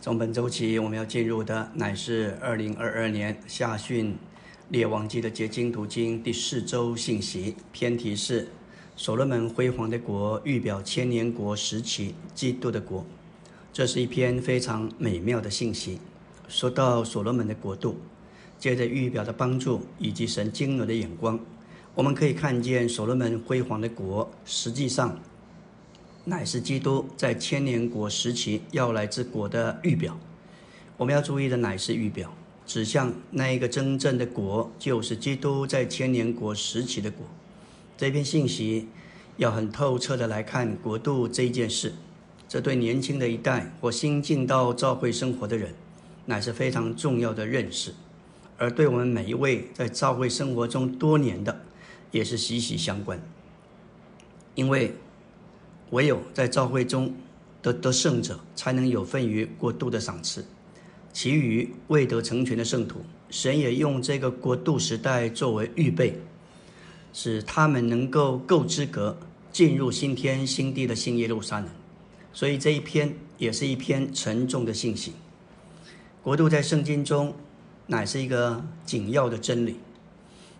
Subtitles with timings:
[0.00, 4.16] 从本周起，我们要进入的乃是二零二二年夏训
[4.68, 7.56] 列王记的结晶读经第四周信息。
[7.72, 8.46] 偏题是
[8.94, 13.04] 所罗门辉煌的国，预表千年国时期基督的国。
[13.72, 15.98] 这是一篇非常美妙的信息。
[16.46, 17.96] 说到所罗门的国度，
[18.56, 21.40] 借着预表的帮助以及神经纶的眼光，
[21.96, 25.18] 我们可以看见所罗门辉煌的国，实际上。
[26.28, 30.20] 乃是基督在千年国时期要来之国的预表。
[30.98, 32.30] 我们要注意的乃是预表，
[32.66, 37.26] 指向那一个真正的国，就是基督在千年国时期的国。
[37.96, 38.88] 这篇信息
[39.38, 41.94] 要很透彻的来看国度这件事，
[42.46, 45.72] 这对年轻的一代或新进到教会生活的人，
[46.26, 47.92] 乃是非常重要的认识；
[48.58, 51.62] 而对我们每一位在教会生活中多年的，
[52.10, 53.18] 也是息息相关，
[54.54, 54.94] 因为。
[55.90, 57.14] 唯有在召会中
[57.62, 60.42] 得得胜者，才能有份于国度的赏赐；
[61.12, 66.18] 其余未得成全的圣徒，神也用这个国度时代作为预备，
[67.12, 69.18] 使他们能够够资格
[69.50, 71.68] 进入新天新地的新耶路撒冷。
[72.32, 75.12] 所以这一篇也是一篇沉重的信息。
[76.22, 77.34] 国度在圣经中
[77.86, 79.76] 乃是一个紧要的真理，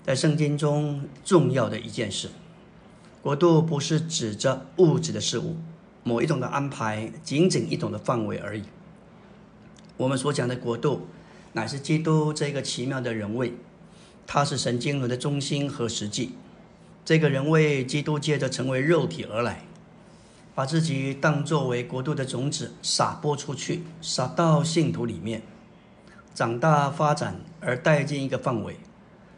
[0.04, 2.28] 在圣经中重要的一件事。
[3.20, 5.56] 国度不是指着物质的事物，
[6.04, 8.62] 某一种的安排，仅仅一种的范围而已。
[9.96, 11.08] 我们所讲的国度，
[11.52, 13.54] 乃是基督这个奇妙的人位，
[14.24, 16.34] 他是神经纶的中心和实际。
[17.04, 19.64] 这个人为基督借着成为肉体而来，
[20.54, 25.42] 把自己当作为国度的种子撒播出去，撒到信徒里面，
[26.34, 28.76] 长大发展而带进一个范围，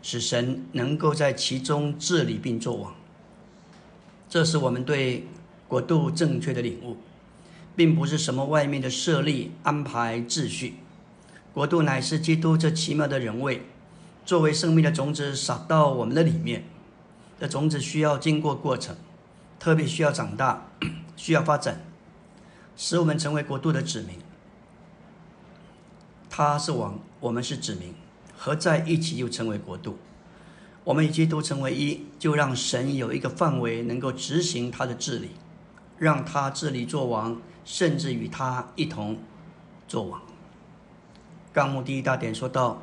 [0.02, 2.94] 使神能够在其中治理并作王。
[4.30, 5.26] 这是我们对
[5.66, 6.96] 国度正确的领悟，
[7.74, 10.76] 并不是什么外面的设立、安排、秩序。
[11.52, 13.62] 国度乃是基督这奇妙的人位，
[14.24, 16.64] 作为生命的种子撒到我们的里面。
[17.40, 18.94] 这种子需要经过过程，
[19.58, 20.68] 特别需要长大，
[21.16, 21.80] 需要发展，
[22.76, 24.10] 使我们成为国度的子民。
[26.28, 27.94] 他是王，我们是子民，
[28.38, 29.98] 合在一起又成为国度。
[30.82, 35.28] 我们与基督成为一，就让神有一个范围能够执行他的治理，
[35.98, 39.18] 让他治理做王，甚至与他一同
[39.86, 40.22] 做王。
[41.52, 42.82] 纲目第一大点说到，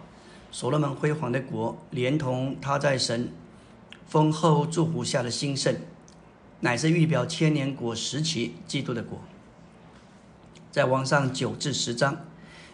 [0.52, 3.32] 所罗门辉煌的国，连同他在神
[4.06, 5.76] 丰厚祝福下的兴盛，
[6.60, 9.20] 乃是预表千年国时期基督的国。
[10.72, 12.16] 在往上九至十章，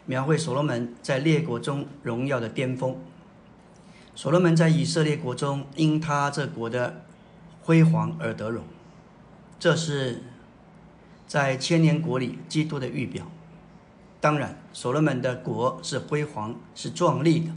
[0.06, 2.98] 描绘所罗门在列国中荣耀的巅峰。
[4.16, 7.04] 所罗门在以色列国中，因他这国的
[7.62, 8.64] 辉煌而得荣。
[9.60, 10.24] 这是
[11.28, 13.26] 在千年国里基督的预表。
[14.22, 17.52] 当然，所罗门的国是辉煌、是壮丽的。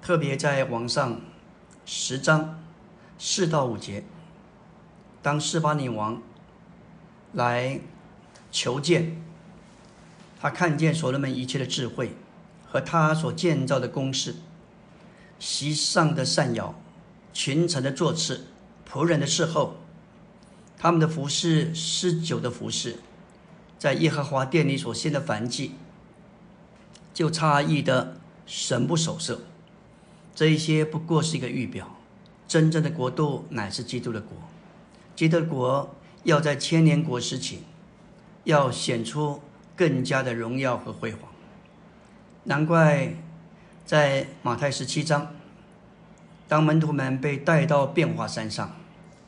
[0.00, 1.20] 特别在王上
[1.84, 2.58] 十章
[3.18, 4.04] 四到五节，
[5.20, 6.22] 当示巴尼王
[7.32, 7.80] 来
[8.50, 9.20] 求见，
[10.40, 12.14] 他看见所罗门一切的智慧
[12.66, 14.36] 和他所建造的宫室。
[15.38, 16.72] 席上的善肴，
[17.32, 18.46] 群臣的坐次，
[18.90, 19.76] 仆人的侍候，
[20.76, 22.96] 他们的服饰，施酒的服饰，
[23.78, 25.74] 在耶和华殿里所献的燔祭，
[27.14, 28.16] 就差异的
[28.46, 29.40] 神不守舍。
[30.34, 31.96] 这一些不过是一个预表，
[32.46, 34.36] 真正的国度乃是基督的国。
[35.14, 35.94] 基督的国
[36.24, 37.60] 要在千年国时期，
[38.44, 39.40] 要显出
[39.76, 41.30] 更加的荣耀和辉煌。
[42.44, 43.14] 难怪。
[43.88, 45.28] 在马太十七章，
[46.46, 48.76] 当门徒们被带到变化山上，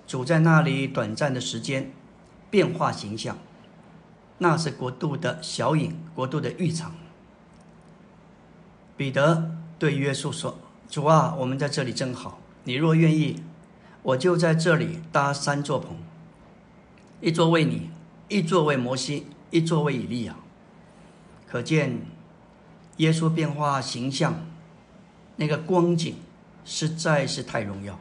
[0.06, 1.90] 主在那里短暂的时间
[2.50, 3.38] 变化形象，
[4.36, 6.94] 那是国度的小影，国度的浴场。
[8.98, 10.58] 彼得对约稣说
[10.90, 12.38] ：“主啊，我们在这里真好。
[12.64, 13.42] 你若愿意，
[14.02, 15.96] 我就在这里搭三座棚，
[17.22, 17.88] 一座为你，
[18.28, 20.36] 一座为摩西，一座为以利亚。”
[21.48, 22.02] 可见
[22.98, 24.34] 耶稣变化形象。
[25.40, 26.16] 那个光景
[26.66, 27.98] 实在是太荣耀，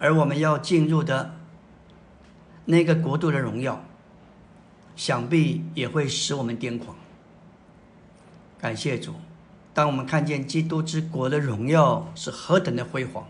[0.00, 1.36] 而我们要进入的
[2.64, 3.84] 那个国度的荣耀，
[4.96, 6.96] 想必也会使我们癫狂。
[8.58, 9.14] 感谢主，
[9.72, 13.28] 当我们看见基督之国的荣耀是何等的辉煌，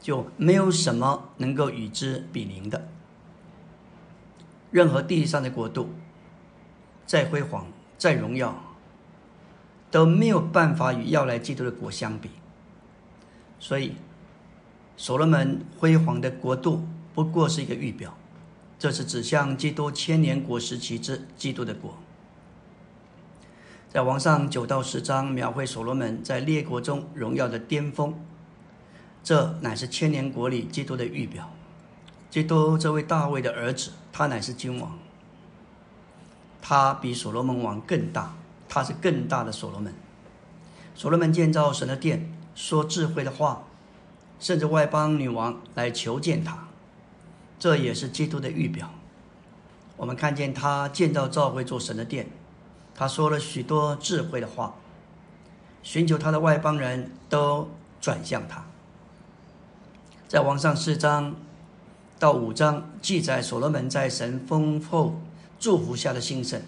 [0.00, 2.88] 就没有什么能够与之比邻的。
[4.70, 5.90] 任何地上的国度，
[7.04, 7.66] 再辉煌、
[7.98, 8.69] 再荣耀。
[9.90, 12.30] 都没有办法与要来基督的国相比，
[13.58, 13.94] 所以
[14.96, 18.16] 所罗门辉煌的国度不过是一个预表，
[18.78, 21.98] 这是指向基督千年国时期之基督的国。
[23.88, 28.14] 在王上九到十章描绘所罗门在列国中荣耀的巅峰，
[29.24, 31.50] 这乃是千年国里基督的预表。
[32.30, 34.96] 基督这位大卫的儿子，他乃是君王，
[36.62, 38.32] 他比所罗门王更大，
[38.70, 39.92] 他是更大的所罗门。
[40.94, 43.64] 所罗门建造神的殿，说智慧的话，
[44.38, 46.68] 甚至外邦女王来求见他，
[47.58, 48.90] 这也是基督的预表。
[49.96, 52.30] 我们看见他建造教会做神的殿。
[52.94, 54.74] 他说了许多智慧的话，
[55.82, 57.68] 寻求他的外邦人都
[58.00, 58.64] 转向他。
[60.28, 61.34] 在王上四章
[62.18, 65.20] 到五章记载所罗门在神丰厚
[65.58, 66.62] 祝福下的兴盛。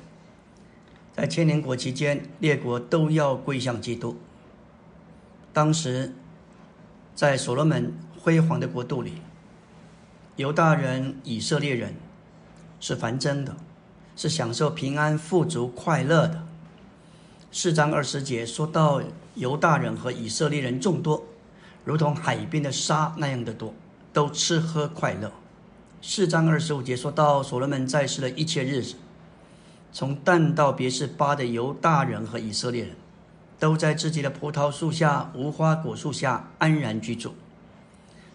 [1.17, 4.17] 在千年国期间，列国都要归向基督。
[5.53, 6.14] 当时，
[7.14, 9.14] 在所罗门辉煌的国度里，
[10.37, 11.94] 犹大人、以色列人
[12.81, 13.56] 是繁增的。
[14.14, 16.47] 是享受平安、富足、快乐的。
[17.50, 19.03] 四章二十节说到
[19.35, 21.25] 犹大人和以色列人众多，
[21.87, 23.73] 如同海边的沙那样的多，
[24.12, 25.32] 都吃喝快乐。
[26.03, 28.97] 四章二十五节说到所罗门在世的一切日子，
[29.93, 32.97] 从但到别是巴的犹大人和以色列人，
[33.59, 37.35] 都在自己的葡萄树下、无花果树下安然居住。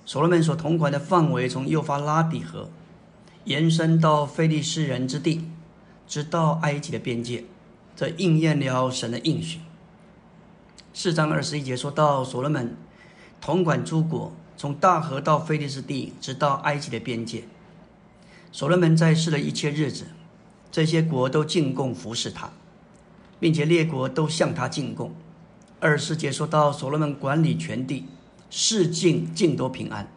[0.06, 2.70] 所罗门所统管的范围从幼发拉底河
[3.46, 5.50] 延伸到非利士人之地。
[6.10, 7.44] 直到埃及的边界，
[7.94, 9.60] 这应验了神的应许。
[10.94, 12.78] 四章二十一节说到所罗门
[13.42, 17.44] 统管诸国，从大河到非利斯地，直到埃及的边界。
[18.54, 20.06] 所罗门在世的一切日子，
[20.78, 22.52] 这些国都进贡服侍他，
[23.40, 25.12] 并且列国都向他进贡。
[25.80, 28.06] 二十节说到所罗门管理全地，
[28.52, 30.08] 世境尽都平安。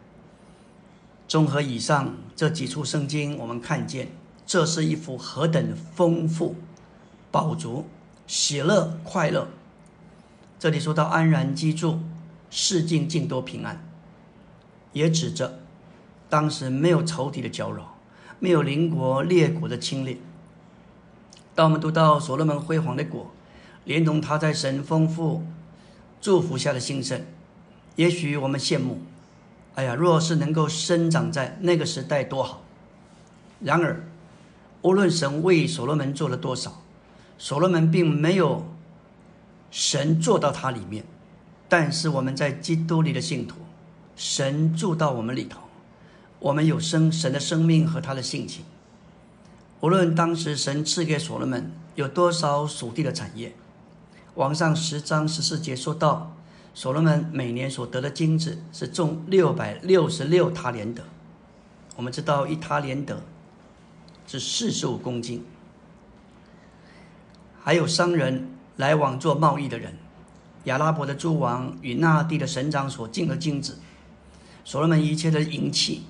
[1.27, 4.09] 综合以上这几处圣经，我们看见。
[4.45, 6.55] 这是一幅何等丰富、
[7.31, 7.87] 饱足、
[8.27, 9.47] 喜乐、快乐。
[10.59, 11.97] 这里说到安然居住，
[12.51, 13.83] 世境尽多平安，
[14.93, 15.57] 也指着
[16.29, 17.97] 当时没有仇敌的搅扰，
[18.37, 20.15] 没有邻国列国的侵略。
[21.55, 23.31] 当我们读到所罗门辉煌的果，
[23.85, 25.43] 连同他在神丰富
[26.19, 27.21] 祝福下的兴盛，
[27.95, 29.01] 也许我们羡慕。
[29.75, 32.61] 哎呀，若是能够生长在那个时代多好！
[33.59, 34.03] 然而。
[34.83, 36.81] 无论神为所罗门做了多少，
[37.37, 38.65] 所罗门并没有
[39.69, 41.05] 神做到他里面。
[41.69, 43.57] 但是我们在基督里的信徒，
[44.15, 45.59] 神住到我们里头，
[46.39, 48.65] 我们有生神的生命和他的性情。
[49.81, 53.53] 无论当时神赐给所罗门有多少属地的产业，
[54.35, 56.35] 王上十章十四节说到，
[56.73, 61.03] 所罗门每年所得的金子是重六百六十六塔连德。
[61.97, 63.21] 我们知道一塔连德。
[64.27, 65.43] 是四十五公斤，
[67.61, 69.97] 还有商人来往做贸易的人，
[70.65, 73.79] 亚拉伯的诸王与那地的省长所进的金子，
[74.63, 76.03] 所罗门一切的银器、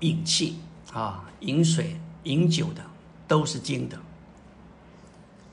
[0.00, 0.60] 饮器
[0.94, 2.82] 啊、饮水、饮酒的
[3.28, 4.00] 都是金的。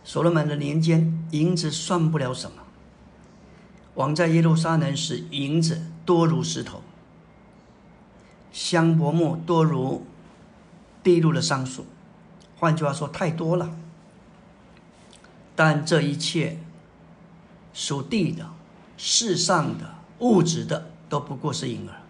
[0.03, 2.63] 所罗门的年间，银子算不了什么。
[3.95, 6.81] 王在耶路撒冷使银子多如石头，
[8.51, 10.05] 香柏木多如
[11.03, 11.85] 滴入的桑树。
[12.57, 13.75] 换句话说，太多了。
[15.55, 16.59] 但这一切
[17.73, 18.49] 属地的、
[18.97, 22.01] 世上的、物质的，都不过是影儿。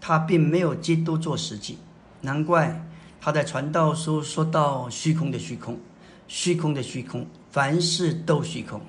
[0.00, 1.78] 他并没有基督做实际，
[2.22, 2.86] 难怪
[3.24, 5.78] 他在传道书说到虚空的虚空，
[6.28, 8.82] 虚空的虚空，凡事都虚空。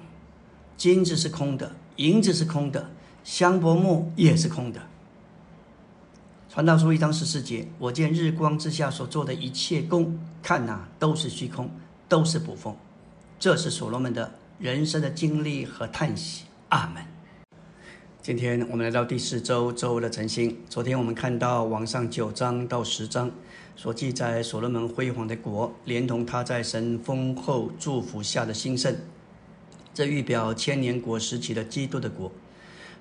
[0.75, 2.91] 金子是空的，银子是空的，
[3.23, 4.81] 香柏木也是空的。
[6.49, 11.71] 传道书一章十四节，我见日光之下所做的一切功，看呐，都是虚空，
[12.09, 12.75] 都是捕风。
[13.39, 16.43] 这是所罗门的人生的经历和叹息。
[16.67, 17.01] 阿门。
[18.21, 20.57] 今天我们来到第四周周的晨星。
[20.67, 23.31] 昨天我们看到网上九章到十章
[23.75, 28.95] 所记载所罗门辉煌的国，连同他在神丰厚祝福下的兴盛，
[29.93, 32.31] 这预表千年国时期的基督的国。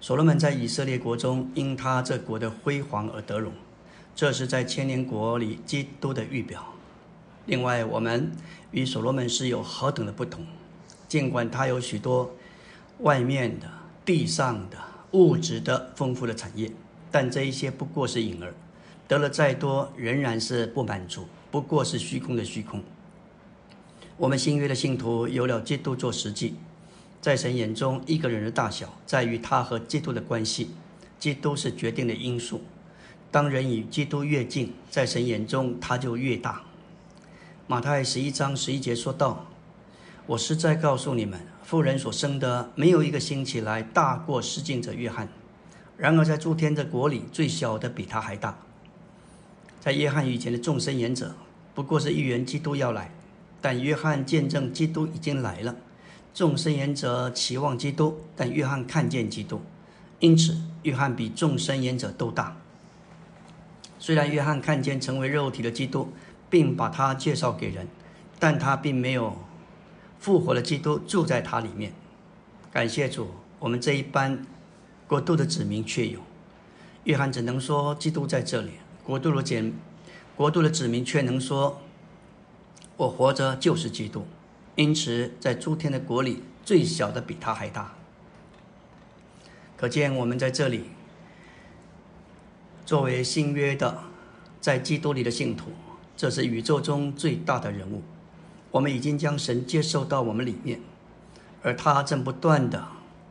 [0.00, 3.52] 所罗门在以色列国中，因他这国的辉煌而得荣，
[4.14, 6.75] 这是在千年国里基督的预表。
[7.47, 8.33] 另外，我们
[8.73, 10.45] 与所罗门是有何等的不同？
[11.07, 12.35] 尽管他有许多
[12.99, 13.71] 外面的、
[14.04, 14.76] 地上的、
[15.12, 16.71] 物质的丰富的产业，
[17.11, 18.52] 但这一些不过是影儿，
[19.07, 22.83] 得了再多，仍然是不满足，不过是虚空的虚空。
[24.17, 26.57] 我们新约的信徒有了基督做实际。
[27.21, 30.71] 在神眼中，一个人的大小在于他和基督的关系，
[31.19, 32.63] 基督是决定的因素。
[33.31, 36.63] 当人与基督越近，在神眼中他就越大。
[37.67, 39.47] 马太十一章十一节说道
[40.27, 45.29] ：“我实在告诉你们，妇人所生的没有一个兴起来大过施浸者约翰。
[45.97, 48.59] 然而在诸天的国里，最小的比他还大。
[49.85, 51.35] 在约翰以前的众生言者，
[51.75, 53.11] 不过是预言基督要来，
[53.61, 55.76] 但约翰见证基督已经来了。
[56.33, 59.61] 众生言者期望基督，但约翰看见基督，
[60.21, 62.57] 因此约翰比众生言者都大。
[63.99, 66.09] 虽然约翰看见成为肉体的基督，
[66.49, 67.87] 并把他介绍给人，
[68.38, 69.37] 但他并没有
[70.19, 71.93] 复活的基督住在他里面。
[72.73, 74.47] 感谢主，我们这一班
[75.07, 76.21] 国度的子民却有。
[77.05, 78.71] 约翰只能说基督在这里。
[79.05, 79.73] 国度的简，
[80.35, 81.83] 国度的子民却能说
[82.97, 84.27] ：“我活着就是基督。”
[84.77, 87.95] 因此，在诸天的国里，最小的比他还大。
[89.77, 90.85] 可见，我们在这里
[92.87, 93.99] 作为新约的，
[94.61, 95.71] 在基督里的信徒，
[96.17, 98.03] 这是宇宙中最大的人物。
[98.71, 100.81] 我们已经将神接受到我们里面，
[101.63, 102.89] 而他正不断的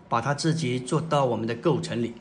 [0.08, 2.14] 把他自己做到我们的构成里。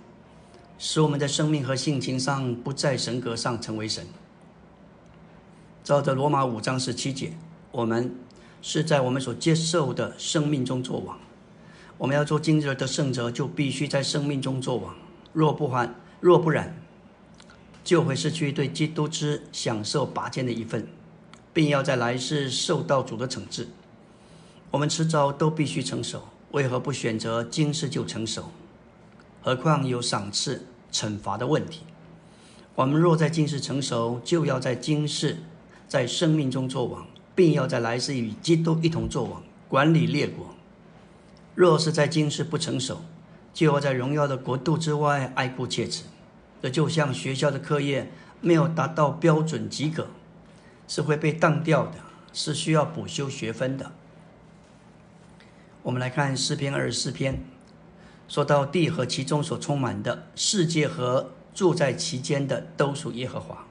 [0.78, 4.06] 使我们在生命和性情上不在神格上成为神。
[5.84, 7.32] 照着罗马五章十七节，
[7.70, 8.14] 我们
[8.60, 11.18] 是在我们所接受的生命中作王。
[11.98, 14.94] 我们要做今日的圣者，就必须在生命中作王。
[15.32, 16.76] 若不还，若不然，
[17.84, 20.86] 就会失去对基督之享受拔剑的一份，
[21.52, 23.68] 并要在来世受到主的惩治。
[24.70, 28.50] 我们迟早都必须成熟，为何不选择今世就成熟？
[29.42, 30.66] 何况有赏赐？
[30.92, 31.80] 惩罚的问题，
[32.74, 35.38] 我们若在今世成熟，就要在今世，
[35.88, 40.48] 在生命中做王，并要在来世与基督一同做王，管理列国；
[41.54, 43.00] 若是在今世不成熟，
[43.54, 46.04] 就要在荣耀的国度之外爱顾切齿。
[46.60, 50.08] 这就像学校的课业没有达到标准及格，
[50.86, 51.94] 是会被当掉的，
[52.34, 53.92] 是需要补修学分的。
[55.82, 57.42] 我们来看诗篇二十四篇。
[58.28, 63.66] 说到地和其中所充满的世界和住在其间的，都属耶和华。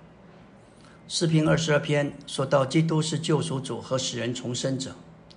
[1.07, 4.91] 诗篇二十二篇说到基督是救赎主和使人重生者；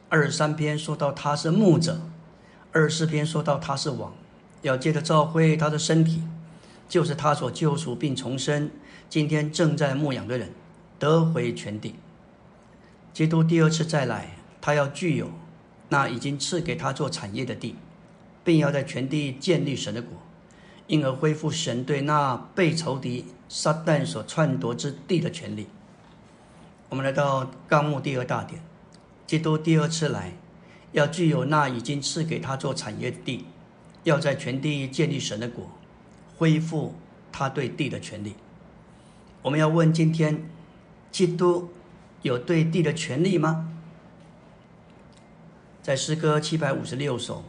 [0.09, 1.95] 二十三篇说到他是牧者；
[2.71, 4.13] 二十四篇说到他是王。
[4.63, 6.23] 要借着召会他的身体，
[6.89, 8.71] 就是他所救赎并重生，
[9.11, 10.53] 今天正在牧养的人，
[10.99, 11.97] 得回全地。
[13.13, 15.31] 基督第二次再来，他要具有
[15.91, 17.77] 那已经赐给他做产业的地。
[18.45, 20.13] 并要在全地建立神的国，
[20.87, 25.67] 因而恢复神对那被仇敌撒旦所篡夺之地的权利。
[26.91, 28.63] 我们来到纲目第二大点，
[29.27, 30.35] 基督第二次来，
[30.93, 33.47] 要具有那已经赐给他做产业的地，
[34.03, 35.71] 要在全地建立神的国，
[36.37, 36.95] 恢复
[37.33, 38.35] 他对地的权利。
[39.43, 40.49] 我们要问：今天
[41.11, 41.71] 基督
[42.23, 43.71] 有对地的权利吗？
[45.83, 47.43] 在诗歌七百五十六首。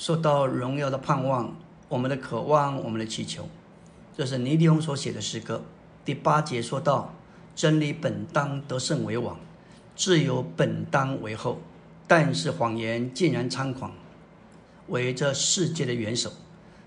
[0.00, 1.54] 受到荣耀的盼望，
[1.86, 3.46] 我们的渴望，我们的祈求，
[4.16, 5.62] 这是尼迪翁所写的诗歌。
[6.06, 7.14] 第八节说到：
[7.54, 9.38] 真理本当得胜为王，
[9.94, 11.60] 自由本当为后，
[12.08, 13.92] 但是谎言竟然猖狂，
[14.88, 16.32] 为这世界的元首。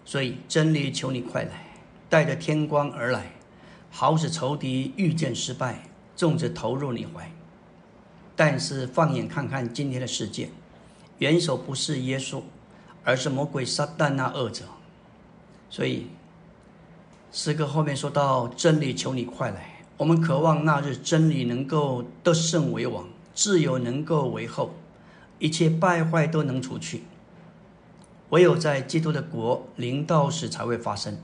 [0.04, 1.68] 所以真理求你快来，
[2.10, 3.34] 带着天光而来，
[3.92, 5.84] 好使仇敌遇见失败，
[6.16, 7.32] 纵子投入你怀。
[8.36, 10.50] 但是放眼看看今天的世界，
[11.20, 12.42] 元首不是耶稣。
[13.04, 14.66] 而是魔鬼撒旦那恶者，
[15.70, 16.08] 所以
[17.32, 19.84] 诗歌后面说到真理，求你快来。
[19.98, 24.74] 我们渴望那日真理能够得胜为王，自由能够为后，
[25.40, 27.04] 一切败坏都能除去。
[28.30, 31.18] 唯有在基督的国临到时才会发生。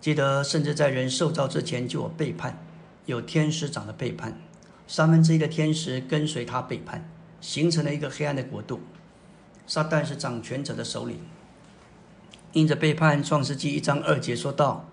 [0.00, 2.58] 记得，甚至在人受造之前就有背叛，
[3.06, 4.38] 有天使长的背叛，
[4.86, 7.08] 三分之一的天使跟随他背叛，
[7.40, 8.80] 形成了一个黑暗的国度。
[9.68, 11.20] 撒旦是掌权者的首领，
[12.54, 14.88] 因着背叛，《创世纪》一章二节说道：“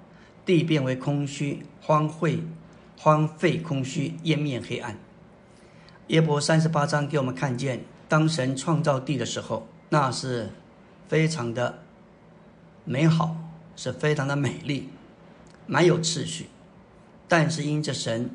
[0.45, 2.43] 地变为空虚、荒废、
[2.97, 4.97] 荒废、空虚，湮灭黑暗。”
[6.07, 10.49] 耶伯三十八章给我们看见，当神创造地的时候，那是
[11.07, 11.79] 非常的
[12.83, 13.37] 美好，
[13.77, 14.89] 是非常的美丽，
[15.65, 16.47] 蛮有秩序。
[17.29, 18.29] 但是因着神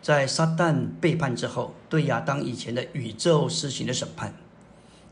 [0.00, 4.32] 在撒旦背叛之后，对亚当以前的宇宙施行的审判。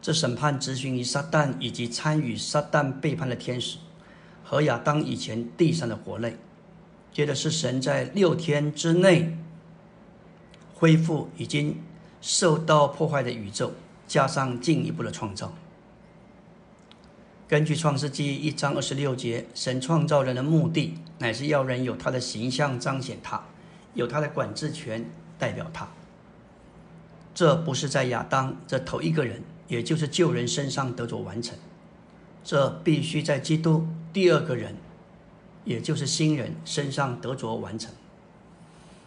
[0.04, 3.78] 这审判执行于撒旦以及参与撒旦背叛的天使
[4.44, 6.36] 和亚当以前地上的活类。
[7.10, 9.34] 接着是神在六天之内
[10.74, 11.80] 恢复已经
[12.20, 13.72] 受到破坏的宇宙，
[14.06, 15.54] 加上进一步的创造。
[17.48, 23.42] 根据创世纪一章二十六节，神创造人的目的乃是要人有他的形象彰显他，
[23.94, 25.88] 有他的管制权代表他。
[27.34, 31.56] 这不是在亚当这头一个人，也就是旧人身上得着完成，
[32.44, 34.76] 这必须在基督第二个人，
[35.64, 37.90] 也就是新人身上得着完成。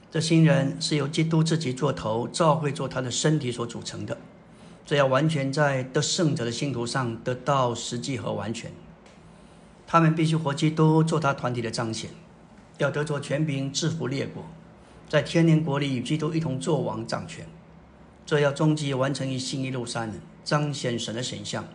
[0.09, 4.17] 这新人是由基督自己做头，照会做他的身体所组成的。
[4.85, 8.71] 这要完全在得胜者的信徒上得到实际和完全。
[9.85, 12.09] 他们必须活基督，做他团体的彰显，
[12.77, 14.45] 要得着权柄，制服列国，
[15.09, 17.45] 在天年国里与基督一同作王掌权。
[18.25, 21.67] 这要终极完成于新一路三人，彰显神的形象，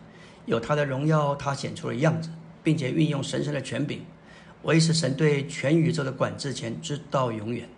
[0.47, 2.31] 有他的荣耀，他显出的样子，
[2.63, 4.03] 并且运用神圣的权柄，
[4.63, 7.69] 维持神对全宇宙的管制权，直到永远。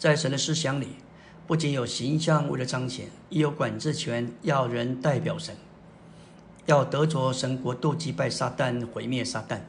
[0.00, 0.96] 在神的思想里，
[1.46, 5.54] 不仅有形象为了彰显，也有管制权，要人代表神，
[6.66, 9.60] 要得着神国度，击败撒旦，毁灭撒旦。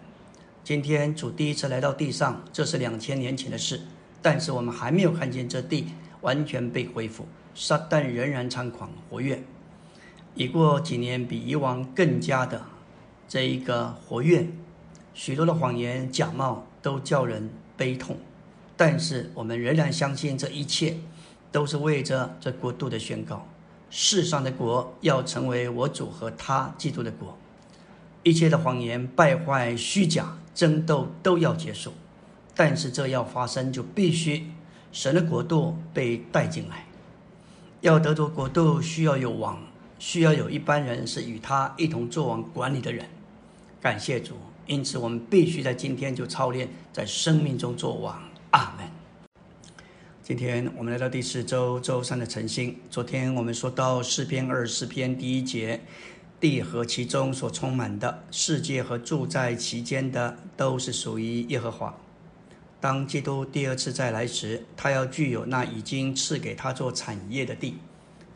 [0.64, 3.82] 今天主第一次来到地上，这是两千年前的事，
[4.24, 5.90] 但是我们还没有看见这地
[6.22, 9.44] 完全被恢复，撒旦仍然猖狂活跃。
[10.36, 12.64] 已过几年，比以往更加的
[13.28, 14.48] 这一个活跃，
[15.14, 18.18] 许多的谎言假冒都叫人悲痛。
[18.76, 20.98] 但是我们仍然相信，这一切
[21.52, 23.48] 都是为着这国度的宣告。
[23.92, 27.38] 世上的国要成为我主和他基督的国，
[28.24, 31.94] 一切的谎言、败坏、虚假、争斗都要结束。
[32.56, 34.48] 但是这要发生，就必须
[34.92, 36.88] 神的国度被带进来。
[37.82, 39.62] 要得着国度，需要有王，
[40.06, 43.06] 需要有一般人是与他一同做王管理的人。
[43.80, 44.36] 感谢主，
[44.68, 48.22] 因此我们必须在今天就操练，在生命中做王。
[48.52, 48.86] 阿门。
[50.22, 52.78] 今天我们来到第四周周三的晨星。
[52.90, 55.80] 昨天我们说到诗篇二十篇第一节，
[56.38, 61.98] 地和其中所充满的世界和住在其间的，都是属于耶和华。
[62.82, 67.78] 当基督第二次再来时，他要具有那已经赐给他做产业的地，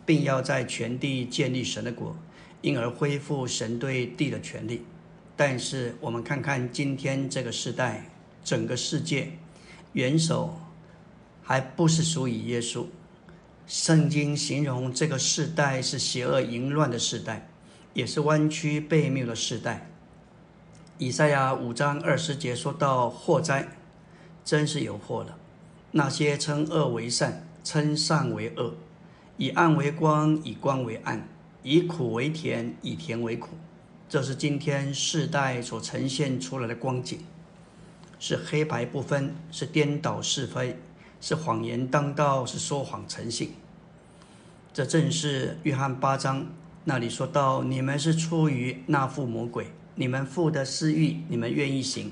[0.07, 2.17] 并要在全地建立神的国，
[2.61, 4.85] 因而恢复神对地的权利。
[5.35, 8.09] 但是我们看看今天这个时代，
[8.43, 9.33] 整个世界。
[9.93, 10.59] 元首
[11.43, 12.85] 还不是属于耶稣。
[13.67, 17.49] 圣经形容这个世代是邪恶淫乱的时代，
[17.93, 19.89] 也是弯曲悖谬的时代。
[20.97, 23.67] 以赛亚五章二十节说到祸灾，
[24.45, 25.37] 真是有祸了。
[25.91, 28.73] 那些称恶为善，称善为恶，
[29.37, 31.27] 以暗为光，以光为暗，
[31.61, 33.49] 以苦为甜，以甜为苦，
[34.09, 37.19] 这是今天世代所呈现出来的光景。
[38.19, 40.79] 是黑白不分，是颠倒是非，
[41.21, 43.51] 是谎言当道，是说谎成性。
[44.73, 46.47] 这正是约翰八章
[46.85, 52.11] 那里说到：你们是出于那副魔鬼，你们父的私欲，你们愿意行。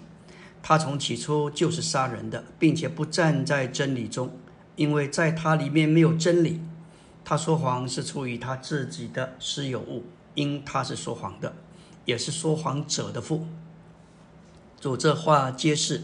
[0.61, 4.31] 他从起初就是杀人的，并且不站在真理中，
[4.75, 6.61] 因为在他里面没有真理。
[7.25, 10.03] 他说谎是出于他自己的私有物，
[10.35, 11.53] 因他是说谎的，
[12.05, 13.47] 也是说谎者的父。
[14.79, 16.03] 主这话揭示，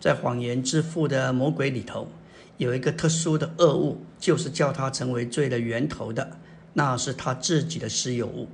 [0.00, 2.08] 在谎言之父的魔鬼里头，
[2.56, 6.38] 有一个特殊的恶物，就是叫他成为罪的源头的，
[6.72, 8.48] 那是他自己的私有物，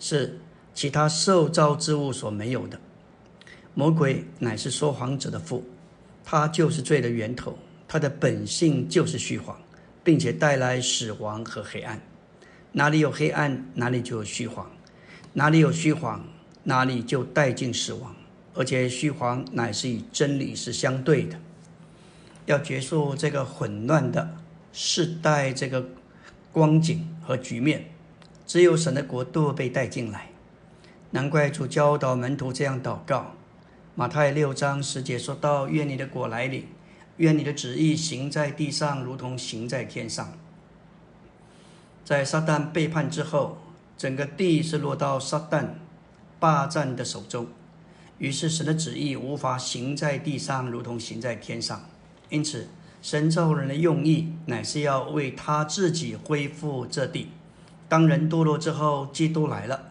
[0.00, 0.40] 是
[0.74, 2.80] 其他受造之物所没有的。
[3.74, 5.64] 魔鬼乃是说谎者的父，
[6.24, 9.56] 他就是罪的源头，他的本性就是虚谎，
[10.04, 12.00] 并且带来死亡和黑暗。
[12.72, 14.66] 哪里有黑暗，哪里就有虚谎；
[15.34, 16.24] 哪里有虚谎，
[16.64, 18.14] 哪里就带进死亡。
[18.54, 21.38] 而且虚谎乃是与真理是相对的。
[22.46, 24.36] 要结束这个混乱的
[24.72, 25.86] 世代，这个
[26.50, 27.86] 光景和局面，
[28.46, 30.28] 只有神的国度被带进来。
[31.12, 33.34] 难怪主教导门徒这样祷告：
[33.94, 36.66] 马太六章十节说到：“愿你的果来临，
[37.18, 40.32] 愿你的旨意行在地上，如同行在天上。”
[42.04, 43.58] 在撒旦背叛之后，
[43.96, 45.68] 整个地是落到撒旦
[46.40, 47.46] 霸占的手中。
[48.18, 51.88] 于是神的旨意无法行在地上，如同行在天上。
[52.28, 52.68] 因此，
[53.00, 57.28] 神造人的用意乃是要为他自己恢复这地。
[57.88, 59.90] 当人堕落之后，基督来了，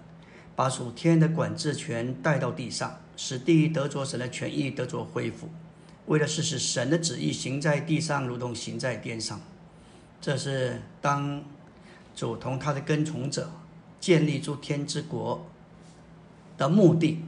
[0.55, 5.49] 把属天的管制权带到地上，使地得着神的权益，得着恢复。
[6.08, 9.40] 为的是使神的旨意行在地上，如同行在天上。
[10.20, 11.44] 这是当
[12.16, 13.52] 主同他的跟从者
[14.00, 15.46] 建立出天之国
[16.58, 17.24] 的目的。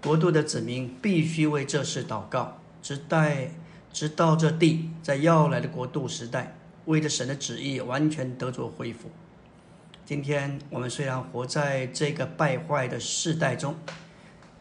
[0.00, 3.50] 国度的子民必须为这事祷告，直待
[3.92, 9.10] 直到这地在要来的国度时代，为着神的旨意完全得着恢复。
[10.06, 13.74] 今天我们虽然活在这个败坏的世代中，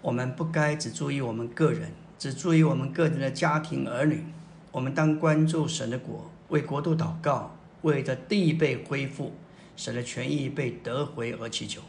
[0.02, 4.24] 我们不该只注意我们个人，只注意我们个人的家庭儿女。
[4.72, 9.34] 我们当关注神的国，为国度祷告，为着地被恢复，
[9.76, 11.82] 使得权益被得回而祈求。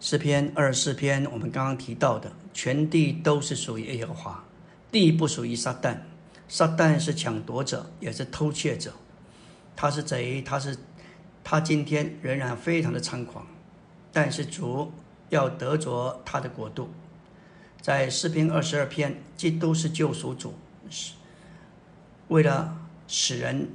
[0.00, 4.44] 诗篇二十四篇，我们刚刚提到的，全地都是属于耶和华，
[4.90, 5.98] 地不属于撒旦。
[6.48, 8.92] 撒旦是抢夺者，也是偷窃者，
[9.74, 10.76] 他是贼，他是
[11.42, 13.46] 他今天仍然非常的猖狂。
[14.12, 14.92] 但是主
[15.30, 16.90] 要得着他的国度，
[17.84, 20.54] 在诗篇二十二篇，基督是救赎主，
[20.88, 21.12] 是
[22.28, 23.68] 为了使人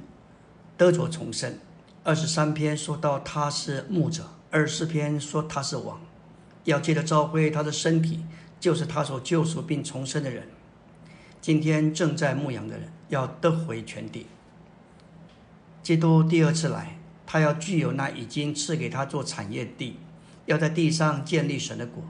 [0.76, 1.56] 得着重生。
[2.02, 6.00] 二十三篇说到他是牧者，二十四篇说他是王。
[6.64, 8.24] 要记得召回他的身体，
[8.58, 10.48] 就是他所救赎并重生的人。
[11.40, 14.26] 今天正在牧羊的人要得回全地。
[15.84, 20.00] 基督第二次来，他要具有那已经赐给他做产业地，
[20.46, 22.02] 要在地上建立神的国，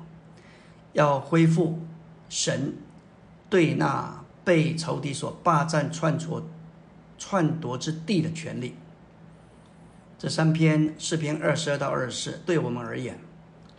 [0.95, 1.79] 要恢复
[2.31, 2.73] 神
[3.51, 6.43] 对那被仇敌所霸占、篡夺、
[7.19, 8.75] 篡夺之地的权利。
[10.19, 13.19] 这三篇诗篇二十二到二十四，对我们而言。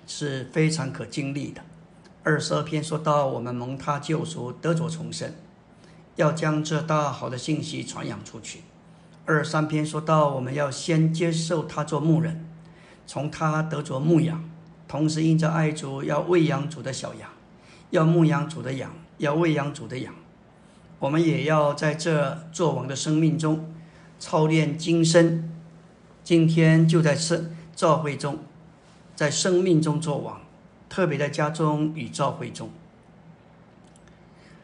[0.07, 1.61] 是非常可经历的。
[2.21, 5.33] 二十二篇说到我们蒙他救赎，得着重生，
[6.17, 8.61] 要将这大好的信息传扬出去。
[9.25, 12.45] 二十三篇说到我们要先接受他做牧人，
[13.07, 14.43] 从他得着牧养，
[14.85, 17.29] 同时因着爱主要喂养主的小羊，
[17.91, 20.13] 要牧养主的羊，要喂养主的羊。
[20.99, 23.73] 我们也要在这做王的生命中
[24.19, 25.49] 操练今生。
[26.23, 28.39] 今天就在圣教会中。
[29.13, 30.41] 在生命中作王，
[30.89, 32.71] 特别在家中与教会中。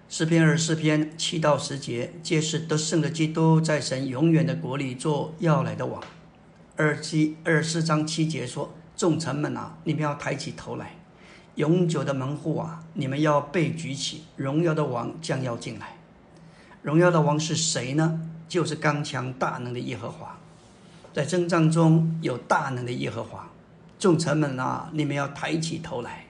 [0.09, 6.01] 诗篇二十四篇七到十节，皆是得胜的基督在神永远的国里做要来的王。
[6.75, 10.85] 二七二十四章七节说：“众臣们啊，你们要抬起头来；
[11.57, 14.25] 永久的门户啊，你们要被举起。
[14.35, 15.97] 荣耀的王将要进来。
[16.83, 18.21] 荣耀的王是谁呢？
[18.47, 20.37] 就是刚强大能的耶和华。
[21.11, 23.49] 在征战中有大能的耶和华。”
[23.97, 26.27] 众臣们啊，你们要抬起头来；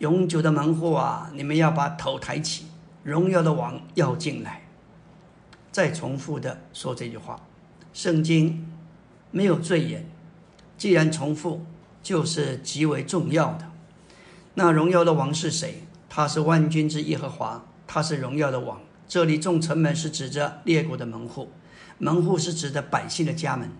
[0.00, 2.66] 永久的门户啊，你们要把头抬起。
[3.02, 4.60] 荣耀的王要进来。
[5.72, 7.40] 再重复的说这句话：
[7.94, 8.70] 圣经
[9.30, 10.04] 没有罪言，
[10.76, 11.64] 既然重复，
[12.02, 13.67] 就是极为重要的。
[14.58, 15.84] 那荣耀的王是谁？
[16.08, 18.80] 他是万军之耶和华，他是荣耀的王。
[19.06, 21.52] 这里众臣们是指着列国的门户，
[21.98, 23.70] 门户是指的百姓的家门。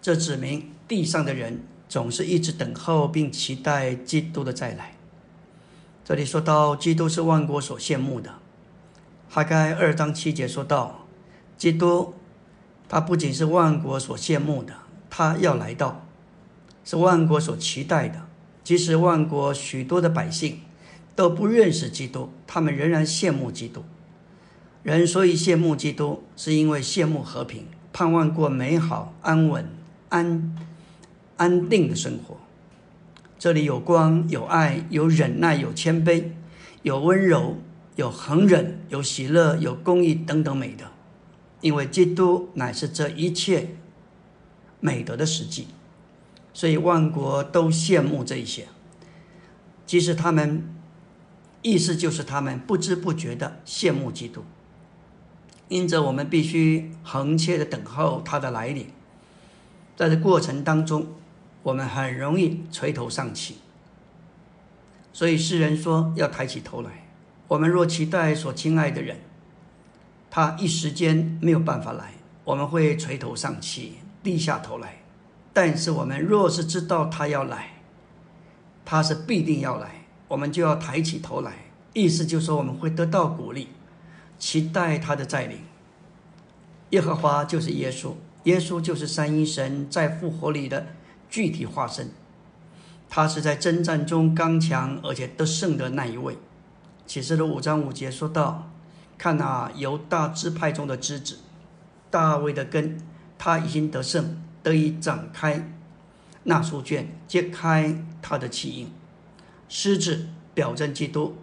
[0.00, 1.64] 这指明地上的人。
[1.88, 4.92] 总是一直等候并期待基督的再来。
[6.04, 8.34] 这里说到基督是万国所羡慕的。
[9.30, 11.06] 哈该二章七节说到，
[11.56, 12.12] 基督
[12.90, 14.74] 他不仅是万国所羡慕的，
[15.08, 16.04] 他要来到，
[16.84, 18.27] 是万国所期待的。
[18.68, 20.60] 即使万国许多的百姓
[21.16, 23.82] 都不认识基督，他们仍然羡慕基督。
[24.82, 29.64] 人所以羡慕基督，是因为羡慕和平，盼望过美好、安稳、
[30.10, 30.54] 安。
[31.38, 32.36] 安定的生活，
[33.38, 36.24] 这里有光，有爱，有忍耐，有谦卑，
[36.82, 37.56] 有温柔，
[37.96, 40.84] 有恒忍，有喜乐，有公义等等美德。
[41.62, 43.70] 因为基督乃是这一切
[44.80, 45.68] 美德的实际，
[46.58, 48.66] 所以万国都羡慕这一些。
[49.86, 50.74] 其实他们
[51.62, 54.42] 意思就是他们不知不觉的羡慕基督，
[55.68, 58.88] 因着我们必须恒切的等候他的来临，
[59.96, 61.06] 在这过程当中。
[61.64, 63.56] 我们很容易垂头丧气，
[65.12, 67.06] 所以诗人说要抬起头来。
[67.46, 69.18] 我们若期待所亲爱的人，
[70.30, 75.02] 他一时间没有办法来，我们会垂头丧气，低下头来。
[75.52, 77.82] 但是我们若是知道他要来，
[78.84, 81.52] 他是必定要来，我们就要抬起头来。
[81.94, 83.68] 意思就是说，我们会得到鼓励，
[84.38, 85.58] 期待他的再临。
[86.90, 90.86] 耶和华就是耶稣，耶稣就是三一神在复活里的。
[91.30, 92.10] 具体化身，
[93.10, 96.38] 他是在征战中刚强而且得胜的那一位。
[97.06, 98.70] 启示录五章五节说道
[99.18, 101.40] ：“看那犹大支派中的枝子，
[102.10, 102.98] 大卫的根，
[103.36, 105.72] 他已经得胜，得以展开
[106.44, 108.90] 那书卷，揭开他的气印。
[109.66, 111.38] 狮子表征基督，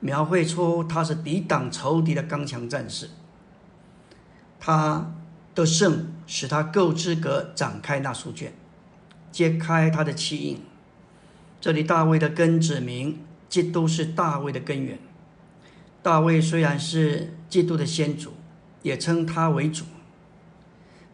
[0.00, 3.10] 描绘出他是抵挡仇敌的刚强战士。
[4.58, 5.12] 他
[5.54, 8.54] 的胜，使他够资格展开那书卷。”
[9.30, 10.62] 揭开他的气印。
[11.60, 13.18] 这里大卫的根指明，
[13.50, 14.98] 基督是大卫的根源。
[16.02, 18.32] 大卫虽然是基督的先祖，
[18.82, 19.84] 也称他为主。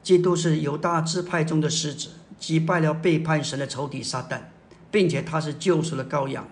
[0.04, 4.42] 基督是犹大支派中的狮子，击败了背叛神的仇敌撒旦，
[4.90, 6.46] 并且他是救赎的羔羊，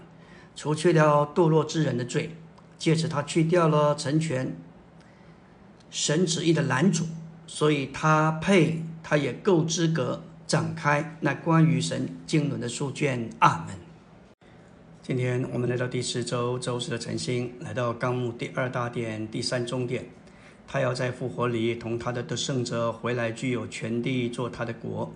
[0.56, 2.34] 除去了堕落之人的罪，
[2.78, 4.56] 借此他去掉了成全
[5.90, 7.04] 神旨意的拦阻，
[7.46, 13.28] 所以他配，他也够资格展开那关于神经纶的书卷。
[13.40, 13.76] 阿门。
[15.02, 20.06] 今天我们来到第四周周四的晨星，来到纲目第二大点第三中点。
[20.66, 25.12] 他要在复活里同他的得胜者回来，具有权地做他的国。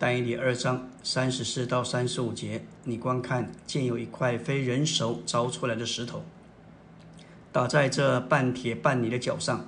[0.00, 6.22] 但以理二章三十四到三十五节，你观看，见有一块非人手凿出来的石头，
[7.50, 9.66] 打在这半铁半泥的脚上，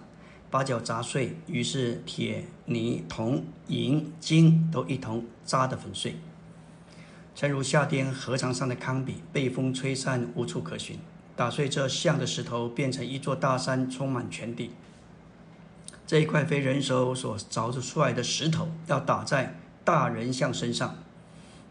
[0.48, 6.14] 把脚砸碎，于是铁、泥、铜、银、金都一同砸得粉碎，
[7.34, 10.96] 诚如夏天河床上的糠秕，被风吹散，无处可寻。
[11.34, 14.70] 打碎这像的石头，变成一座大山，充满全地。
[16.10, 19.54] 这一块非人手所凿制出来的石头，要打在。
[19.84, 20.96] 大人像身上，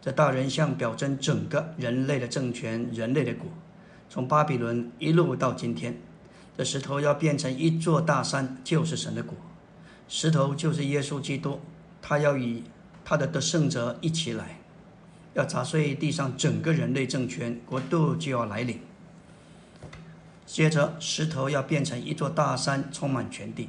[0.00, 3.50] 这大人像表征整个人类的政权，人类的国，
[4.08, 5.94] 从巴比伦一路到今天，
[6.56, 9.36] 这石头要变成一座大山，就是神的国。
[10.08, 11.60] 石头就是耶稣基督，
[12.00, 12.62] 他要与
[13.04, 14.58] 他的得胜者一起来，
[15.34, 18.80] 要砸碎地上整个人类政权，国度就要来临。
[20.46, 23.68] 接着，石头要变成一座大山，充满全地。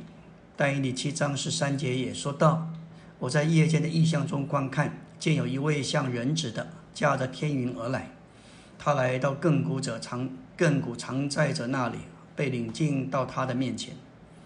[0.64, 2.72] 但以理七章十三节也说到。
[3.18, 8.12] 我在夜间的异象中观看，见有一位像人子的驾着天云而来。
[8.78, 11.98] 他来到亘古者常亘古常在者那里，
[12.36, 13.96] 被领进到他的面前。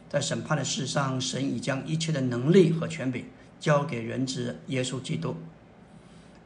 [0.08, 3.26] 在审判的事上，神已将一切的能力和权柄
[3.60, 5.36] 交给人子耶稣基督。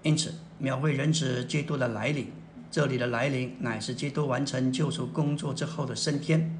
[0.01, 2.31] 因此，描绘人子基督的来临，
[2.71, 6.58] 这里的来临乃是基督完成救赎工作之后的升天。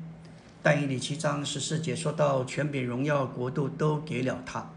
[0.61, 4.69] 但以理七章十四节说到，权柄、荣耀、国度都给了他。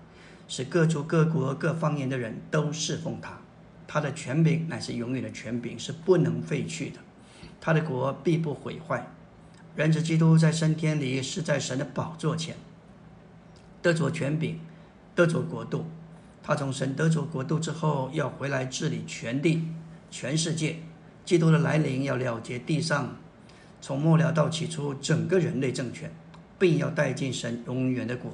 [0.48, 3.40] 使各族各国各方言的人都侍奉他，
[3.86, 6.98] 他的权柄乃是永远的权柄，是不能废去的。
[7.60, 9.06] 他的国必不毁坏。
[9.74, 12.54] 人子基督在升天里是在神的宝座前
[13.80, 14.60] 得着权柄，
[15.14, 15.86] 得着国度。
[16.42, 19.66] 他从神得着国度之后，要回来治理全地、
[20.10, 20.76] 全世界。
[21.24, 23.16] 基督的来临要了结地上
[23.82, 26.14] 从末了到起初整个人类政权，
[26.56, 28.30] 并要带进神永远的国。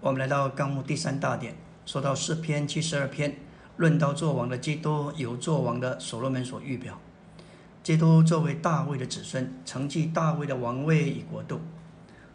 [0.00, 3.34] 我们来到纲目第三大点，说到诗篇七十二篇，
[3.76, 6.96] 论到作王的基督，由作王的所罗门所预表。
[7.82, 11.60] 基督作为大卫的子孙，承继大卫的王位与国度。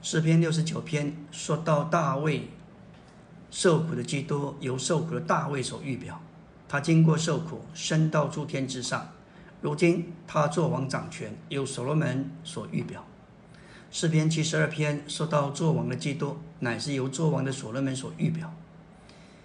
[0.01, 2.49] 诗篇六十九篇说到大卫
[3.49, 6.21] 受苦的基督，由受苦的大卫所预表。
[6.67, 9.09] 他经过受苦，升到诸天之上，
[9.61, 13.05] 如今他作王掌权，由所罗门所预表。
[13.91, 18.51] 诗篇七十二篇说到作王的基督，乃是由作王的所罗门所预表。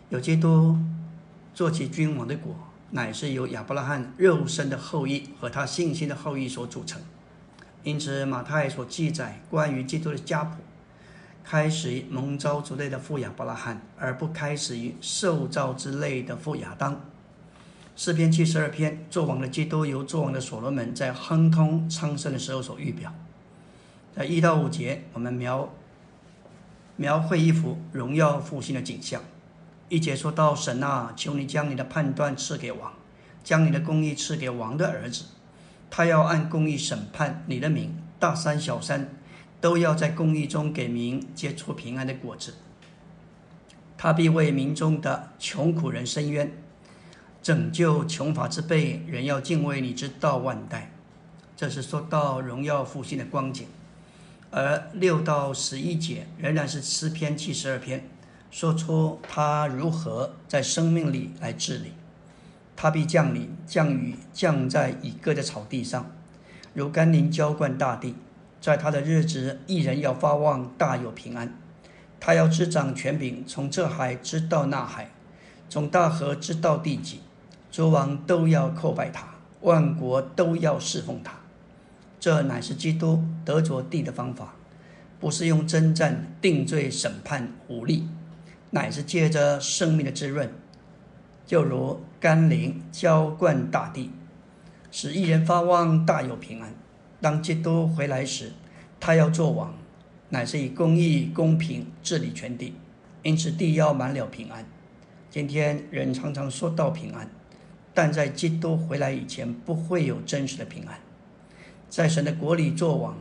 [0.09, 0.79] 有基督
[1.53, 2.57] 做起君王的果，
[2.93, 7.03] 乃是由亚伯拉罕肉身的后裔和他信心的后裔所组成。
[7.83, 10.57] 因此，马太所记载关于基督的家谱，
[11.45, 17.01] 开始于蒙召之类的父亚伯拉罕，而不开始于受召之类的父亚当。
[17.99, 23.11] 诗篇七十二篇作王的基督，由作王的所罗门在亨通昌盛的时候所预表。
[24.15, 25.73] 在一到五节，我们描
[26.97, 29.23] 描绘一幅荣耀复兴的景象。
[29.89, 32.93] 一节说到：“神啊，求你将你的判断赐给王，
[33.43, 35.25] 将你的公义赐给王的儿子。
[35.89, 39.09] 他要按公义审判你的民，大山小山
[39.59, 42.57] 都要在公义中给民结出平安的果子。
[43.97, 46.53] 他必为民中的穷苦人伸冤，
[47.47, 49.05] 拯救穷乏之辈。
[49.07, 50.91] 人要敬畏你之道万代。”
[51.57, 53.69] 这是说到荣耀复兴的光景。
[54.51, 58.09] 而六到十一节仍然是诗篇七十二篇，
[58.51, 61.93] 说出他如何在生命里来治理。
[62.75, 66.11] 他必降临，降雨降在已割的草地上，
[66.75, 68.17] 如甘霖浇灌大地。
[68.61, 71.57] 在他的日子，一人要发旺，大有平安。
[72.19, 75.13] 他要执掌权柄，从这海直到那海，
[75.69, 77.21] 从大河直到地极。
[77.77, 81.35] 诸王都要叩拜他，万国都要侍奉他。
[82.19, 84.55] 这乃是基督得着地的方法，
[85.21, 88.09] 不是用征战、定罪、审判、武力，
[88.71, 90.51] 乃是借着生命的滋润，
[91.45, 94.11] 就如甘霖浇灌大地，
[94.91, 96.73] 使一人发旺，大有平安。
[97.21, 98.53] 当基督回来时，
[98.99, 99.75] 他要做王，
[100.31, 102.75] 乃是以公义、公平治理全地，
[103.23, 104.65] 因此地要满了平安。
[105.29, 107.29] 今天人常常说到平安，
[107.97, 111.01] 但在基督回来以前，不会有真实的平安。
[111.89, 113.17] 在神的国里做王，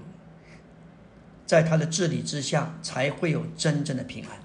[1.46, 4.38] 在他的治理之下，才会有真正的平安。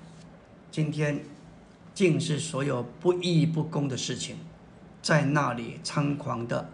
[0.70, 1.24] 今天，
[1.92, 4.36] 竟是所有不义不公的事情，
[5.02, 6.70] 在那里猖狂的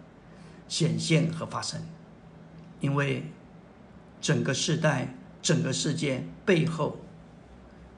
[0.67, 1.81] 显现和发生，
[2.79, 3.23] 因为
[4.21, 6.99] 整个世代、整个世界背后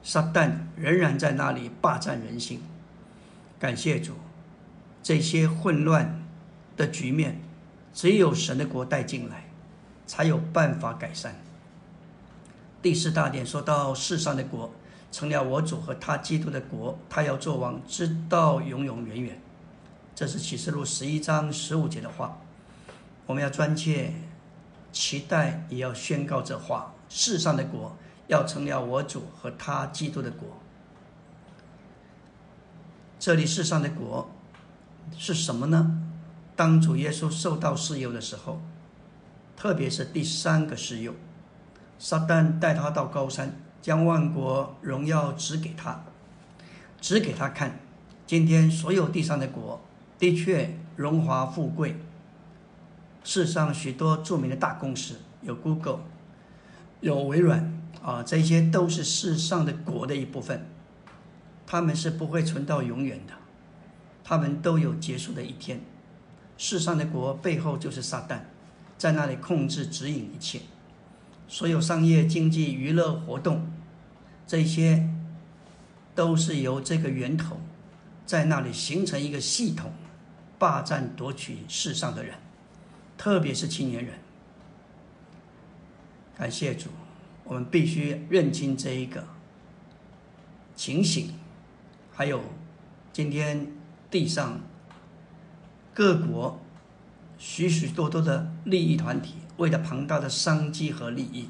[0.02, 2.62] 撒旦仍然在那里霸占人心。
[3.58, 4.14] 感谢主，
[5.02, 6.22] 这些混乱
[6.76, 7.40] 的局面，
[7.92, 9.44] 只有神的国带进来，
[10.06, 11.40] 才有办法改善。
[12.82, 14.72] 第四大点说到世上的国
[15.12, 19.40] 成了我主和他基督的国，他要做王，直到永永远远。
[20.14, 22.38] 这是启示录十一章十五节的话。
[23.26, 24.12] 我们要专切
[24.92, 30.48] 期待，也要宣告这话：世上的国要成了我主和他基督的国。
[33.18, 34.30] 这里世上的国
[35.16, 35.98] 是什么呢？
[36.56, 38.60] 当主耶稣受到试诱的时候，
[39.56, 41.14] 特别是第三个试诱，
[41.98, 46.04] 撒旦带他到高山，将万国荣耀指给他，
[47.00, 47.80] 指给他看。
[48.26, 49.80] 今天所有地上的国
[50.18, 51.96] 的确荣华富贵。
[53.22, 56.00] 世上许多著名的大公司，有 Google，
[57.00, 60.66] 有微软啊，这些都是世上的国的一部分。
[61.66, 63.34] 他们是不会存到永远的，
[64.30, 65.80] 他们都有结束的一天。
[66.56, 68.42] 世上的国背后就是撒旦，
[68.96, 70.60] 在那里控制指引一切，
[71.48, 73.68] 所有商业、经济、娱乐活动，
[74.46, 75.08] 这些
[76.14, 77.60] 都是由这个源头
[78.24, 79.92] 在那里形成一个系统，
[80.60, 82.36] 霸占夺取世上的人。
[83.18, 84.14] 特别是青年人，
[86.38, 86.88] 感谢主，
[87.42, 89.26] 我们必须认清这一个
[90.76, 91.34] 情形。
[92.12, 92.40] 还有，
[93.12, 93.66] 今天
[94.10, 94.60] 地上
[95.94, 96.58] 各国
[97.38, 101.48] 许许多多的利益团体，为了庞大的商机和利益，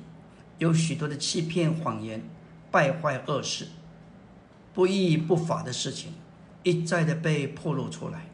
[0.59, 2.23] 有许多的欺骗、谎言、
[2.71, 3.69] 败坏、恶事、
[4.75, 6.13] 不义不法的事情，
[6.63, 8.27] 一再的被暴露出来。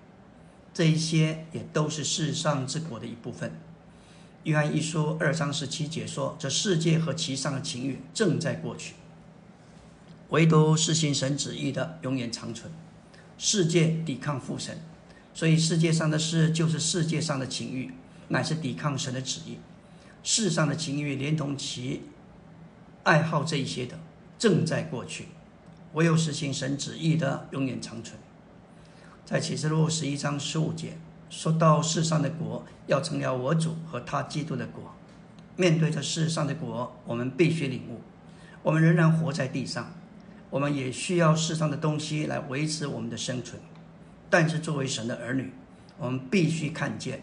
[0.75, 3.59] 这一些也都是世上之国的一部分。
[4.43, 8.95] 约翰一书二章十七节说：“这世界和其上的情欲正在过去，
[10.29, 12.71] 唯独是行神旨意的永远长存。
[13.39, 14.81] 世界抵抗父神，
[15.35, 17.93] 所以世界上的事就是世界上的情欲，
[18.29, 19.59] 乃是抵抗神的旨意。
[20.23, 22.03] 世上的情欲连同其
[23.05, 23.99] 爱好这一些的
[24.39, 25.29] 正在过去，
[25.93, 28.19] 唯有实行神旨意的永远长存。”
[29.25, 30.97] 在启示录十一章十五节
[31.29, 34.95] 说到世上的国要成了我主和他基督的国。
[35.57, 38.01] 面对着世上的国，我们必须领悟：
[38.63, 39.95] 我们仍然活在地上，
[40.57, 43.61] 我们也需要世上的东西来维持我们的生存。
[44.31, 45.53] 但是作为神的儿女，
[45.99, 47.21] 我们必须看见，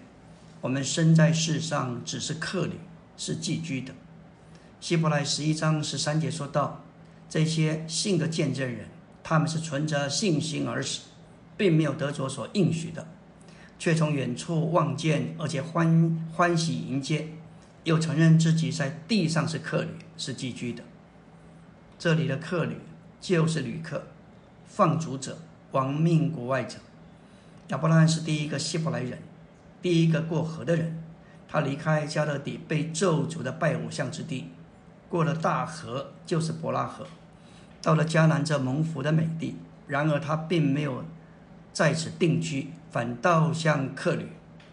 [0.61, 2.73] 我们生在世上只是客旅，
[3.17, 3.91] 是寄居的。
[4.79, 6.83] 希伯来十一章十三节说道：
[7.27, 8.85] 这些信的见证人，
[9.23, 11.01] 他们是存着信心而死。
[11.57, 13.07] 并没有得着所应许的，
[13.79, 17.29] 却从远处望见，而且欢欢喜迎接，
[17.83, 20.83] 又承认自己在地上是客旅，是寄居的。
[21.97, 22.77] 这里的客旅
[23.23, 24.03] 就是旅客、
[24.65, 25.37] 放逐者、
[25.71, 26.77] 亡命国外者。
[27.69, 29.17] 亚伯拉罕是第一个希伯来人，
[29.81, 31.01] 第一个过河的人。
[31.47, 34.49] 他离开加勒底被咒诅的拜偶像之地，
[35.07, 37.07] 过了大河，就是伯拉河，
[37.81, 39.55] 到了迦南这蒙福的美地。
[39.87, 41.05] 然而他并没有。
[41.71, 44.27] 在此定居，反倒像客旅，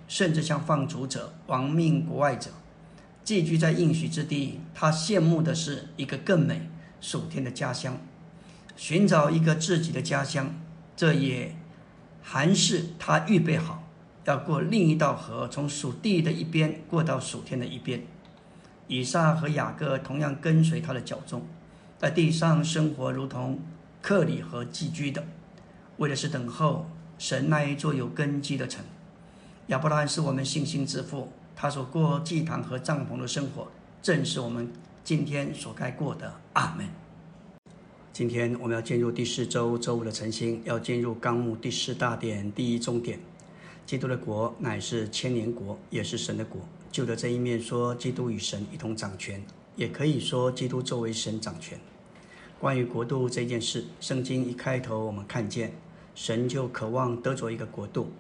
[0.09, 2.51] 甚至像放逐者、亡命国外者，
[3.23, 4.61] 寄居在应许之地。
[4.75, 6.69] 他羡慕的是一个更美、
[7.01, 7.97] 属天的家乡，
[8.77, 10.55] 寻找一个自己的家乡。
[10.97, 11.57] 这也
[12.23, 13.85] 还是他预备好
[14.25, 18.03] 要过另一道河，从属地的一边过到属天的一边。
[18.87, 21.47] 以撒和雅各同样跟随他的脚踪，
[21.99, 23.61] 在地上生活如同
[24.03, 25.25] 克里和寄居的。
[25.97, 28.85] 为的是等候神那一座有根基的城。
[29.69, 33.69] 亚伯拉罕是我们信心之父，他所过祭坛和帐篷的生活，
[34.03, 34.71] 正是我们
[35.03, 36.35] 今天所该过的。
[36.55, 37.00] 阿门。
[38.13, 43.19] 今天我们要进入第四周周五的晨星，要进入纲目第四大点第一中点。
[43.87, 46.61] 基督的国乃是千年国，也是神的国。
[46.91, 49.41] 就的这一面说，基督与神一同掌权，
[49.77, 51.79] 也可以说基督作为神掌权。
[52.59, 55.73] 关于国度这件事，圣经一开头我们看见。
[56.13, 58.11] 神就渴望得着一个国度，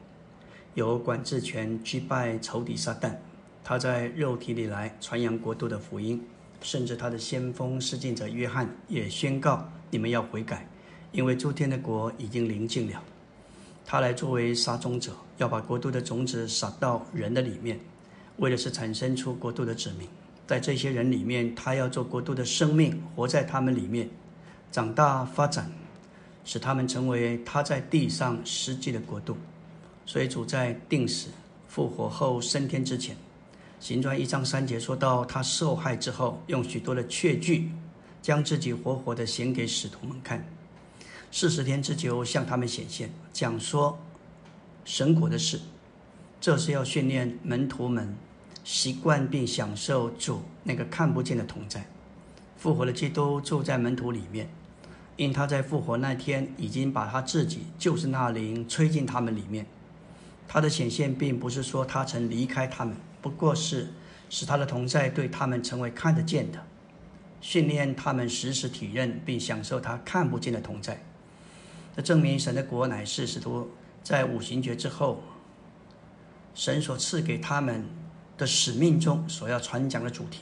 [0.74, 3.16] 有管制权击败仇敌撒旦。
[3.64, 6.22] 他在肉体里来传扬国度的福音，
[6.62, 10.66] 甚至他的先锋施浸者约翰也宣告：你们要悔改，
[11.12, 13.02] 因为诸天的国已经临近了。
[13.84, 17.78] 他来作为撒种者，要把国度的种子撒到人的里面，
[18.38, 20.08] 为的是产生出国度的子民。
[20.46, 24.08] 在这些人里面，他要做国度的生命，活在他们里面，
[24.72, 25.70] 长大发展。
[26.42, 29.36] 使他们成为他在地上实际的国度，
[30.06, 31.28] 所以主在定死、
[31.68, 33.14] 复活后升天之前，
[33.78, 37.70] 行传一章三节说到他受害之后，用许多的确据
[38.22, 40.44] 将自己活活的显给使徒们看。
[41.32, 43.98] 四十天之久，向他们显现，讲说
[44.84, 45.60] 神国的事。
[46.40, 48.16] 这是要训练门徒们
[48.64, 51.86] 习惯并享受主那个看不见的同在。
[52.56, 54.48] 复活的基督住在门徒里面，
[55.16, 59.66] 因他在复活那天已经把他自己就是那灵吹进他们里面。
[60.48, 63.92] 他的显现并不是说他曾离开他们，不过是
[64.28, 66.58] 使他的同在对他们成为看得见的，
[67.40, 71.02] 训练他们时时体认并享受他看不见的同在。
[71.96, 73.70] 这证明神的国乃是使徒
[74.02, 75.22] 在五行节之后，
[76.54, 77.84] 神所赐给他们
[78.38, 80.40] 的使命中所要传讲的主题。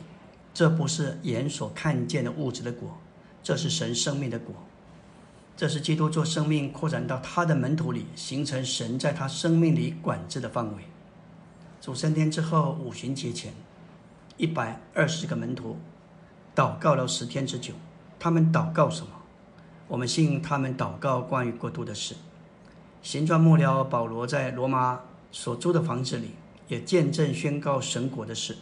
[0.52, 2.98] 这不是眼所看见的物质的果，
[3.42, 4.54] 这是神生命的果。
[5.56, 10.84] 这是基督做生命扩展到他的门徒里，形成神在他生命里管制的范围。
[11.80, 13.52] 主升天之后五旬节前，
[14.36, 15.76] 一百二十个门徒
[16.58, 17.72] 祷告了十天之久。
[18.18, 19.12] 他们祷告什么？
[19.86, 22.16] 我们信他们祷告关于国度的事。
[23.00, 24.98] 行传末了，保罗在罗马
[25.30, 26.32] 所租的房子里，
[26.66, 28.56] 也见证宣告神国的事。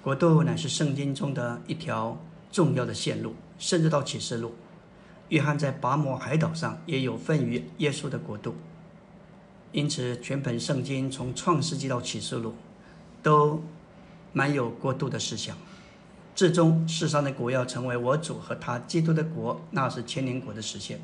[0.00, 2.16] 国度乃是圣经中的一条
[2.52, 4.54] 重要的线路，甚至到启示录，
[5.30, 8.54] 约翰在拔摩海岛上也有份于耶稣的国度。
[9.72, 12.54] 因此，全本圣经从创世纪到启示录，
[13.20, 13.60] 都
[14.32, 15.56] 满有国度的思想。
[16.40, 20.98] 至终，世上的国要成为我主和他基督的国，那是千年国的实现。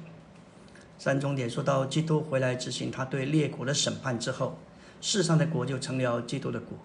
[0.96, 4.56] 三重点说到基督回来执行他对列国的审判之后，
[5.02, 6.78] 世上的国就成了基督的国，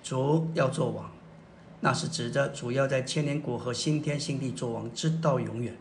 [0.00, 1.10] 主要做王。
[1.80, 5.72] 那是指着主要在千年国和新天新地做王，直到永远；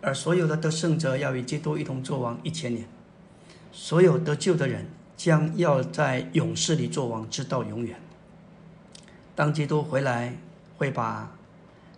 [0.00, 2.86] 而所有的得胜者要与基督一同做王一千年。
[3.72, 8.00] 所有得救的人将要在勇士里做王，直到永远。
[9.34, 10.36] 当基督回来，
[10.76, 11.36] 会把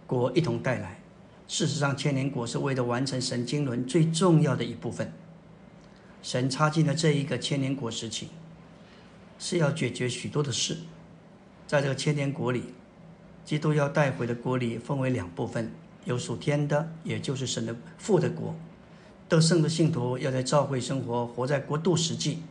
[0.07, 1.01] 国一同带来。
[1.49, 5.13] 事实上，千年国是为了完成神经轮最重要的一部分。
[6.23, 8.29] 神插进了这一个千年国时期，
[9.39, 10.79] 是要解决许多的事。
[11.67, 12.75] 在这个千年国里。
[13.45, 15.71] 基督要带回的国里分为两部分，
[16.05, 18.57] 有属天的，也就是神的父的国。
[19.29, 22.43] 得胜的信徒要在教会生活，活在国度实际，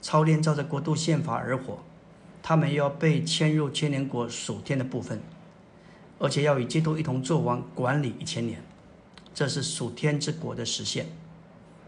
[0.00, 1.84] 操练照着国度宪法而活。
[2.42, 5.20] 他们要被迁入千年国属天的部分，
[6.18, 8.62] 而且要与基督一同做王，管理一千年。
[9.34, 11.06] 这是属天之国的实现，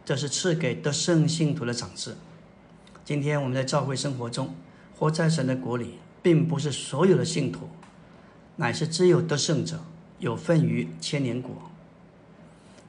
[0.04, 2.16] 这是赐给得胜信徒的赏赐。
[3.04, 4.54] 今天我们在教会生活中，
[4.96, 7.68] 活在神的国里，并不是所有的信徒。
[8.56, 9.80] 乃是只有得胜者
[10.18, 11.50] 有份于千年国。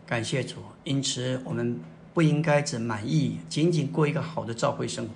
[0.06, 1.80] 感谢主，因此我们
[2.14, 5.14] 不应该只满意仅仅过一个好的教会生活。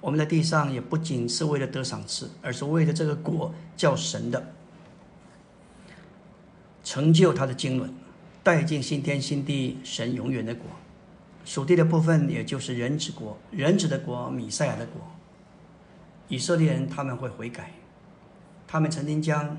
[0.00, 4.53] 我们在地上也不仅是为了得赏赐，而是为了这个国叫神的，
[6.84, 7.92] 成就他的经纶，
[8.44, 10.66] 带进新天新地神永远的国。
[11.44, 15.00] 属地的部分也就是人之国，人子的国，米赛亚的国。
[16.28, 17.72] 以色列人他们会悔改，
[18.68, 19.56] 他们曾经将。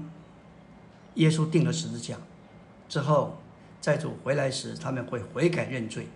[1.15, 2.17] 耶稣定了十字架
[2.89, 3.38] 之后，
[3.80, 6.09] 在主回来时，他们会悔改认罪。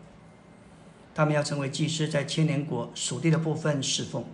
[1.16, 4.26] 他们要成为祭司，在千年国属地的部分侍奉。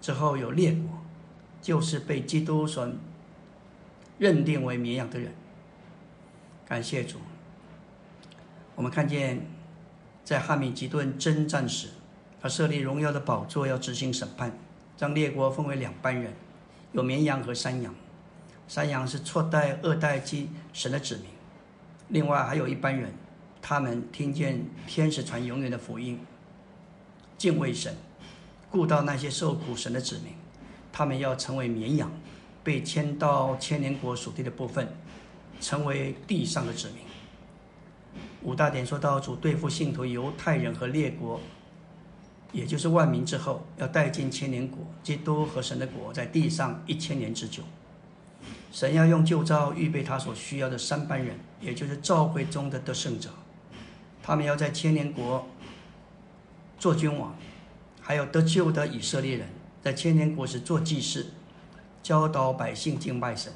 [0.00, 1.02] 之后有列国，
[1.60, 2.88] 就是被基督所
[4.16, 5.32] 认定为绵羊的人。
[6.74, 7.18] 感谢主。
[8.74, 9.46] 我们看见，
[10.24, 11.90] 在哈米吉顿征战时，
[12.42, 14.50] 他设立荣耀的宝座，要执行审判，
[14.96, 16.34] 将列国分为两班人，
[16.90, 17.94] 有绵羊和山羊。
[18.66, 21.26] 山羊是错代、二代基神的子民，
[22.08, 23.12] 另外还有一班人，
[23.62, 26.18] 他们听见天使传永远的福音，
[27.38, 27.94] 敬畏神，
[28.68, 30.32] 顾到那些受苦神的子民，
[30.90, 32.10] 他们要成为绵羊，
[32.64, 34.88] 被迁到千年国属地的部分，
[35.60, 36.98] 成为地上的子民。
[38.42, 41.40] 五大点说到主对付信徒犹太人和列国，
[42.52, 47.62] 也就是万民之后，要带进千年国，基督和神的国在地上一千年之久。
[48.70, 53.30] 神要用旧照预备他所需要的三班人，也就是召会中的得胜者。
[54.22, 55.46] 他们要在千年国
[56.78, 57.34] 做君王，
[58.00, 59.48] 还有得救的以色列人，
[59.82, 61.26] 在千年国时做祭司，
[62.02, 63.52] 教导百姓敬拜神；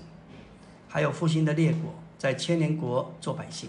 [0.88, 3.68] 还有复兴的列国，在千年国做百姓。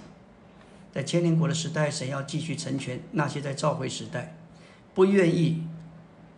[0.91, 4.35] 在千年国的时代，神要继续成全那些在召会时代
[4.95, 5.63] 不愿意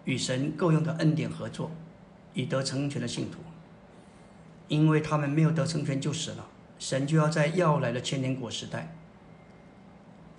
[0.03, 1.71] 与神够用的恩典合作，
[2.33, 3.39] 以得成全的信徒。
[4.67, 6.47] 因为他们没有得成全就死了，
[6.79, 8.95] 神就要在要来的千年国时代，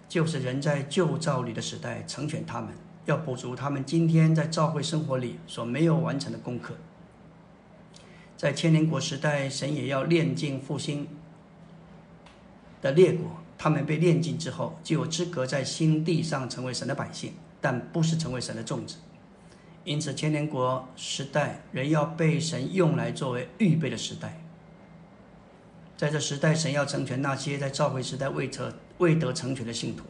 [0.09, 2.75] 就是人在旧造里的时代成全他们，
[3.07, 6.75] 要补足他们今天在召会生活里所没有完成的功课。
[8.43, 11.07] 在千年国时代，神也要炼尽复兴
[12.81, 18.97] 的列国，他们被炼尽之后，就有资格在新地上成为神的百姓，但不是成为神的种子。
[19.85, 24.43] 因此，千年国时代人要被神用来作为预备的时代。
[25.97, 30.03] 在这时代，神要成全那些在召回时代未成未得成全的信徒，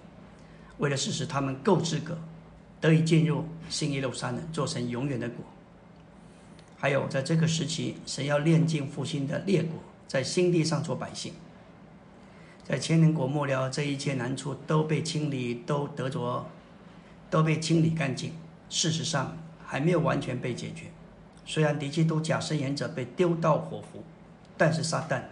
[0.79, 2.17] 为了使使他们够资格，
[2.81, 5.45] 得以进入新耶路撒冷，做神永远的国。
[6.83, 9.79] 还有，在这个时期，神要炼尽复兴的列国，
[10.09, 11.33] 在新地上做百姓。
[12.65, 16.45] 在千年国末了，这一切难处都被清理，都得着，
[17.31, 18.33] 都被清理干净。
[18.69, 20.87] 事实上，还没有完全被解决。
[21.47, 24.03] 虽然敌基督假圣言者被丢到火湖，
[24.57, 25.23] 但是撒旦，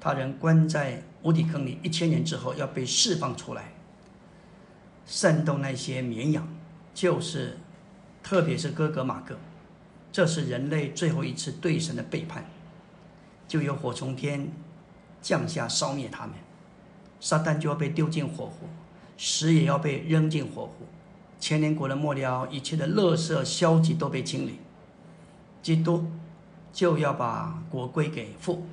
[0.00, 3.72] 他人关在无底坑里一千年之后要被释放出来，
[5.06, 6.48] 煽动那些绵羊，
[6.92, 7.58] 就是
[8.24, 9.38] 特别是哥哥马各，
[10.12, 12.44] 这是人类最后一次对神的背叛，
[13.46, 14.50] 就有火从天
[15.22, 16.34] 降下烧灭他们，
[17.20, 18.68] 撒旦就要被丢进火湖，
[19.16, 20.86] 死也要被扔进火湖。
[21.38, 24.58] 千年国的末了，一切的乐色消极都被清理，
[25.62, 26.06] 基督
[26.72, 28.66] 就要把国归给父。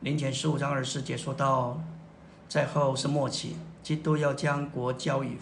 [0.00, 1.80] 林前十五章二十节说到，
[2.48, 5.38] 在后是末期，基督要将国交与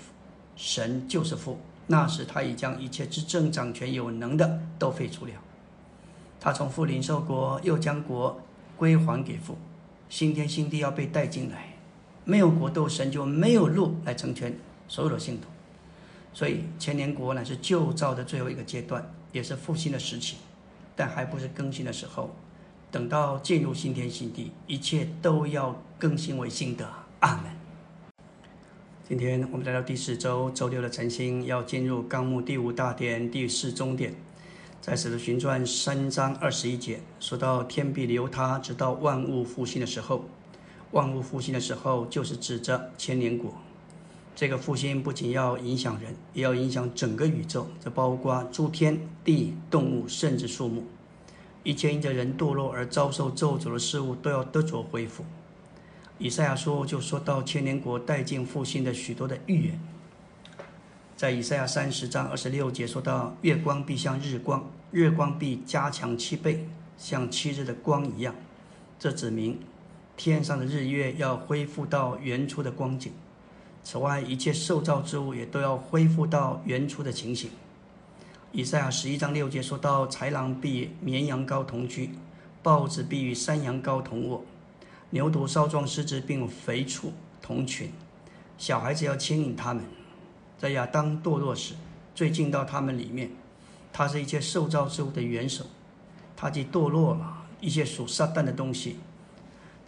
[0.54, 1.58] 神，就是父。
[1.88, 5.32] 那时他已将一切执政掌权有能的都废除了。
[6.40, 8.40] 他从父领受国，又将国
[8.76, 9.56] 归还给父。
[10.08, 11.74] 新天新地要被带进来，
[12.24, 14.56] 没有国度，神就没有路来成全
[14.86, 15.48] 所有的信徒。
[16.32, 20.36] 所以，千年国乃是旧造的最后一个阶段，也是复兴的时期，
[20.94, 22.34] 但还不是更新的时候。
[22.90, 26.88] 等到进入新天新地，一切都要更新为新的。
[27.20, 27.65] 阿门。
[29.08, 34.12] 今天我们来到第四周周六的晨星，要进入纲目第五大点第四中点，
[34.80, 40.24] 在《使徒行传》三章二十一节说到：“天必留他，直到万物复兴的时候。
[40.90, 43.54] 万物复兴的时候，就是指着千年国。”
[44.34, 50.82] 这个复兴不仅要影响人，也要影响整个宇宙，这包括诸天地、动物，甚至树木。
[51.62, 55.24] 一切因着人堕落而遭受咒诅的事物，都要得着恢复。
[56.18, 59.78] 以赛亚书就说到千年国带进复兴的许多的预言。
[61.16, 68.34] 在以赛亚三十章二十六节说到，月光必像日光，日光必加强七倍，像七日的光一样。
[68.98, 69.58] 这指明
[70.16, 73.12] 天上的日月要恢复到原初的光景。
[73.82, 77.50] 此外，一切受造之物也都要恢复到原初的情形。
[78.52, 82.10] 以赛亚十一章六节说到：“豺狼必绵羊羔同居，
[82.62, 84.44] 豹子必与山羊羔同卧，
[85.16, 87.90] 牛犊少壮狮子并肥畜同群，
[88.58, 89.82] 小孩子要牵引他们。”
[90.60, 91.72] 在亚当堕落时，
[92.14, 93.30] 最进到他们里面，
[93.94, 95.64] 他是一切受造之物的元首，
[96.36, 98.98] 他既堕落了，一切属撒旦的东西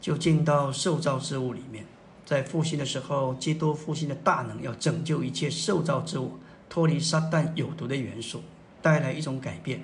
[0.00, 1.84] 就进到受造之物里面。
[2.24, 6.38] 在复兴的时候，基督复兴的大能要拯救一切受造之物，
[6.70, 8.42] 脱离撒旦有毒的元素，
[8.80, 9.82] 带来一种改变。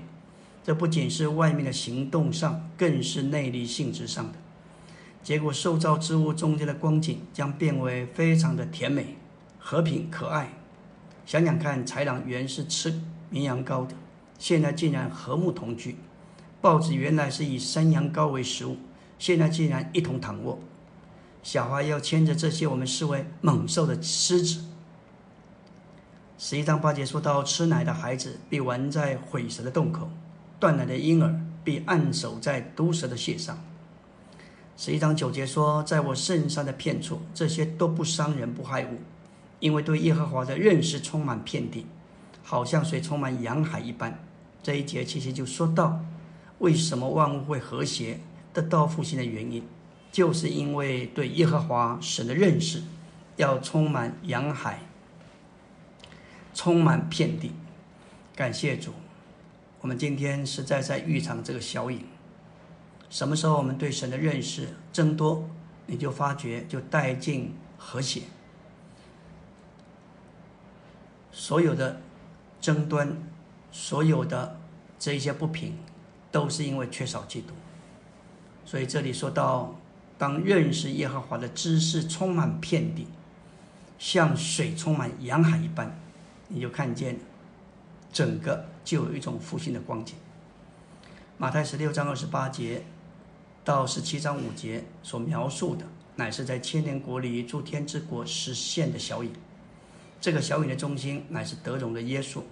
[0.63, 4.39] 这不仅是外面的行动上，更是内力性质上的。
[5.25, 9.17] 结果，受造之物中间的光景将变为非常的甜美、
[9.59, 10.51] 和平、可爱。
[11.25, 13.01] 想想看，豺狼原是吃
[13.31, 13.95] 绵羊羔的，
[14.39, 15.95] 现在竟然和睦同居；
[16.61, 18.77] 豹子原来是以山羊羔为食物，
[19.19, 20.59] 现在竟然一同躺卧。
[21.43, 24.63] 小孩要牵着这些我们视为猛兽的狮子。
[26.37, 30.11] 十一章八节说到：吃奶的孩子必玩在毁蛇的洞口，
[30.61, 33.59] 断奶的婴儿必按守在毒蛇的穴上。
[34.77, 38.99] 十一章九节说：在我圣山的片处，这些都不伤人不害物，
[39.61, 41.87] 因为对耶和华的认识充满遍地，
[42.43, 44.19] 好像水充满洋海一般。
[44.65, 46.05] 这一节其实就说到
[46.59, 48.19] 为什么万物会和谐
[48.53, 49.63] 得到复兴的原因。
[50.11, 52.83] 就是因为对耶和华神的认识，
[53.37, 54.81] 要充满洋海，
[56.53, 57.53] 充满遍地。
[58.35, 58.93] 感谢主，
[59.81, 62.05] 我们今天实在在浴场这个小影。
[63.15, 65.49] 什么时候我们对神的认识增多，
[65.87, 68.23] 你就发觉就带进和谐。
[71.31, 72.01] 所有的
[72.61, 73.17] 争端，
[73.71, 74.59] 所有的
[74.99, 75.79] 这一些不平，
[76.33, 77.55] 都是因为缺少基督。
[78.65, 79.77] 所以这里说到。
[80.17, 83.09] 当认识耶和华的知识充满遍地，
[83.99, 85.99] 像水充满洋海一般，
[86.47, 87.19] 你就看见
[88.13, 90.15] 整个就有一种复兴的光景。
[91.37, 92.85] 马太十六章二十八节
[93.65, 95.87] 到十七章五节所描述的，
[96.17, 99.33] 乃是在千年国里诸天之国实现的小影。
[100.21, 102.43] 这个小影的中心乃是德容的耶稣，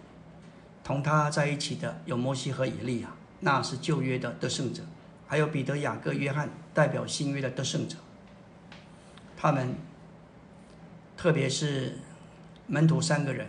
[0.82, 4.82] 同他在一起的有摩西和以利亚，那是旧约的得胜者。
[5.26, 7.96] 还有彼得、雅各、约翰，代表新约的得胜者。
[9.36, 9.74] 他们，
[11.16, 11.98] 特别是
[12.66, 13.48] 门徒三个人，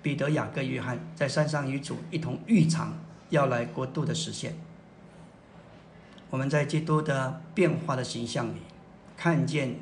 [0.00, 2.96] 彼得、雅各、约翰，在山上与主一同预尝
[3.30, 4.56] 要来国度的实现。
[6.30, 8.60] 我们在基督的变化的形象里，
[9.16, 9.74] 看见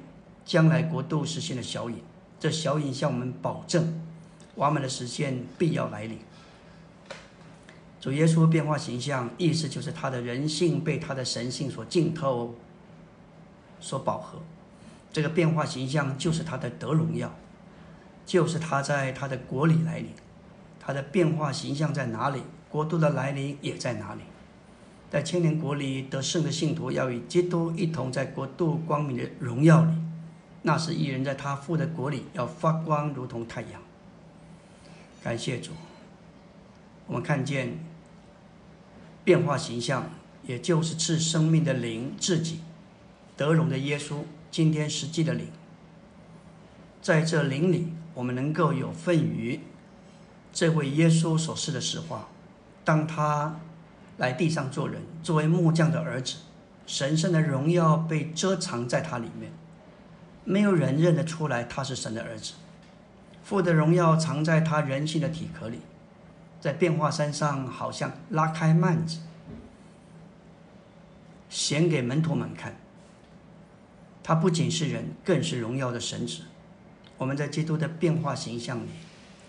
[0.45, 1.99] 将来国度实现的小影。
[2.41, 4.01] 这小影向我们保证，
[4.55, 6.19] 完美的实现必要来临。
[8.01, 12.55] 主耶稣变化形象，意思就是他的人性被他的神性所浸透、
[13.81, 14.39] 所饱和。
[15.13, 17.35] 这个变化形象就是他的得荣耀，
[18.25, 20.11] 就是他在他的国里来临。
[20.81, 22.43] 他的变化形象在哪里？
[22.71, 24.23] 国度的来临也在哪里？
[25.11, 29.93] 在千年国里得胜的信徒要与基督一同在国度光明的荣耀里，
[30.61, 33.81] 那是一人在他父的国里要发光，如同太阳。
[35.23, 35.73] 感谢主，
[37.07, 37.79] 我们看见
[39.25, 40.11] 变化形象，
[40.43, 42.61] 也就是赐生命的灵自己
[43.35, 45.47] 德荣的耶稣，今天实际的灵，
[47.01, 49.59] 在这灵里，我们能够有份于
[50.53, 52.29] 这位耶稣所示的实话，
[52.85, 53.59] 当他。
[54.19, 56.37] 来地上做人，作为木匠的儿子，
[56.87, 59.51] 神圣的荣耀被遮藏在他里面，
[60.45, 62.55] 没有人认得出来他是神的儿子。
[63.43, 65.81] 父的荣耀藏在他人性的体壳里，
[66.61, 69.21] 在变化山上好像拉开幔子，
[71.49, 72.77] 显给门徒们看。
[74.23, 76.43] 他不仅是人，更是荣耀的神子。
[77.17, 78.89] 我们在基督的变化形象里，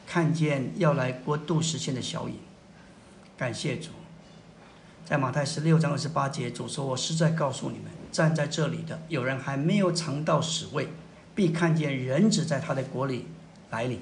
[0.08, 2.36] 看见要来国度实现的小影。
[3.36, 3.90] 感谢主。
[5.10, 10.90] 在马太十六章二十八节，主说：“我实在告诉你们，站在这里的有人还没有尝到死味，
[11.34, 13.26] 必看见人子在他的国里
[13.72, 14.00] 来临。”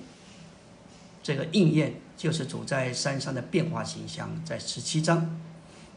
[1.23, 5.39] 这个应验就是主在山上的变化形象，在十七章，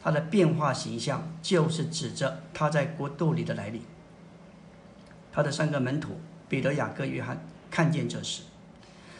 [0.01, 3.83] 他的变化形象就是指着他在国度里的来临。
[5.33, 8.43] 他的三个门徒彼得、雅各、约翰看见这事，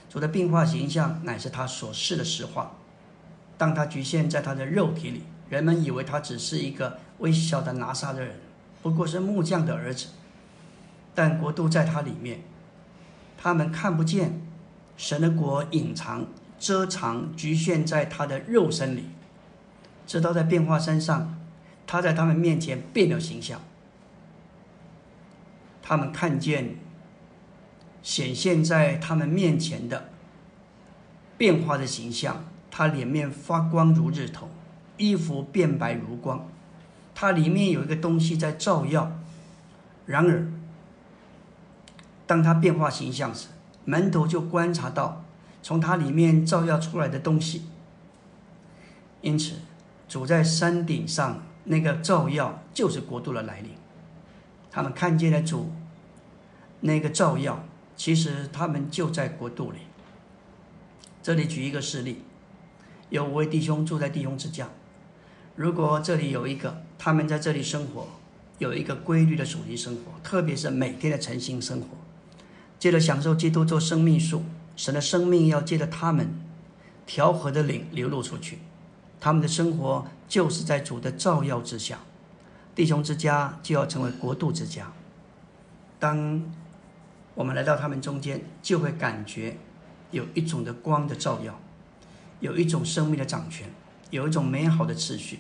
[0.09, 2.77] 主的变化形象乃是他所示的实话。
[3.59, 5.25] 当他局限在他的肉体里。
[5.51, 8.37] 人们以为他只是一个微小的拿撒勒人，
[8.83, 10.07] 不过是木匠的儿子。
[11.15, 12.41] 但国度在他里面，
[13.37, 14.41] 他们看不见
[14.97, 16.29] 神的国隐藏、
[16.59, 19.11] 遮藏、局限在他的肉身里。
[20.07, 21.37] 直到在变化山上，
[21.87, 23.61] 他在他们面前变了形象，
[25.83, 26.77] 他们看见
[28.03, 30.11] 显现在他们面前的
[31.37, 34.49] 变化的形象，他脸面发光如日头。
[35.01, 36.47] 衣服变白如光，
[37.15, 39.11] 它里面有一个东西在照耀。
[40.05, 40.47] 然而，
[42.27, 43.49] 当它变化形象时，
[43.87, 45.25] 门徒就观察到
[45.63, 47.65] 从它里面照耀出来的东西。
[49.23, 49.55] 因此，
[50.07, 53.71] 主在山顶上那个照耀就是国度的来临。
[54.71, 55.73] 他们看见了主
[56.81, 57.65] 那个照耀，
[57.97, 59.79] 其实他们就在国度里。
[61.23, 62.23] 这里举一个事例：
[63.09, 64.69] 有五位弟兄住在弟兄之家。
[65.57, 68.07] 如果这里有一个，他们在这里生活，
[68.59, 71.87] 有一个规律的属灵生活，特别是每天的诚心生活，
[72.79, 74.45] 接着享受基督做生命树，
[74.77, 76.29] 神的生命要借着他们
[77.05, 78.59] 调和的灵流露出去，
[79.21, 81.99] 他们的生活就是在主的照耀之下，
[82.75, 84.93] 弟兄之家就要成为国度之家。
[85.99, 86.43] 当
[87.35, 89.57] 我们来到他们中间，就会感觉
[90.11, 91.59] 有一种的光的照耀，
[92.41, 93.69] 有一种生命的掌权，
[94.11, 95.39] 有一种美好的秩序。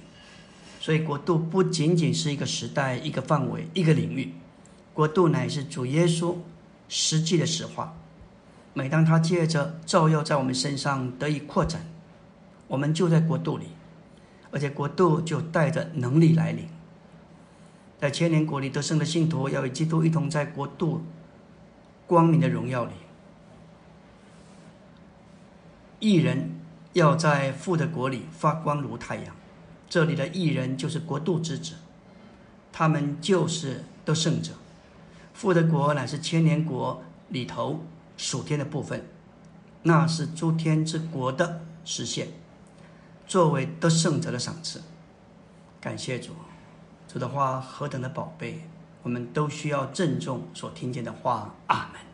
[0.80, 4.32] 所以，国度不仅仅是一个时代、一个范围、一个领域，
[4.94, 6.36] 国度乃是主耶稣
[6.88, 7.94] 实际的实话。
[8.72, 11.84] 每当他借着照耀在我们身上得以扩展，
[12.68, 13.66] 我们就在国度里，
[14.50, 16.66] 而且国度就带着能力来临。
[18.00, 21.02] 在千年国里得胜的信徒，要与基督一同在国度
[22.06, 22.92] 光明的荣耀里。
[25.98, 26.59] 一人
[26.92, 29.34] 要在父的国里发光如太阳。
[29.88, 31.74] 这里的艺人就是国度之子，
[32.72, 34.52] 他们就是得胜者。
[35.34, 37.84] 父的国乃是千年国里头
[38.16, 39.06] 属天的部分，
[39.82, 42.28] 那是诸天之国的实现，
[43.26, 44.82] 作为得胜者的赏赐。
[45.80, 46.32] 感谢主，
[47.08, 48.62] 主的话何等的宝贝，
[49.02, 51.54] 我们都需要郑重所听见的话。
[51.68, 52.09] 阿门。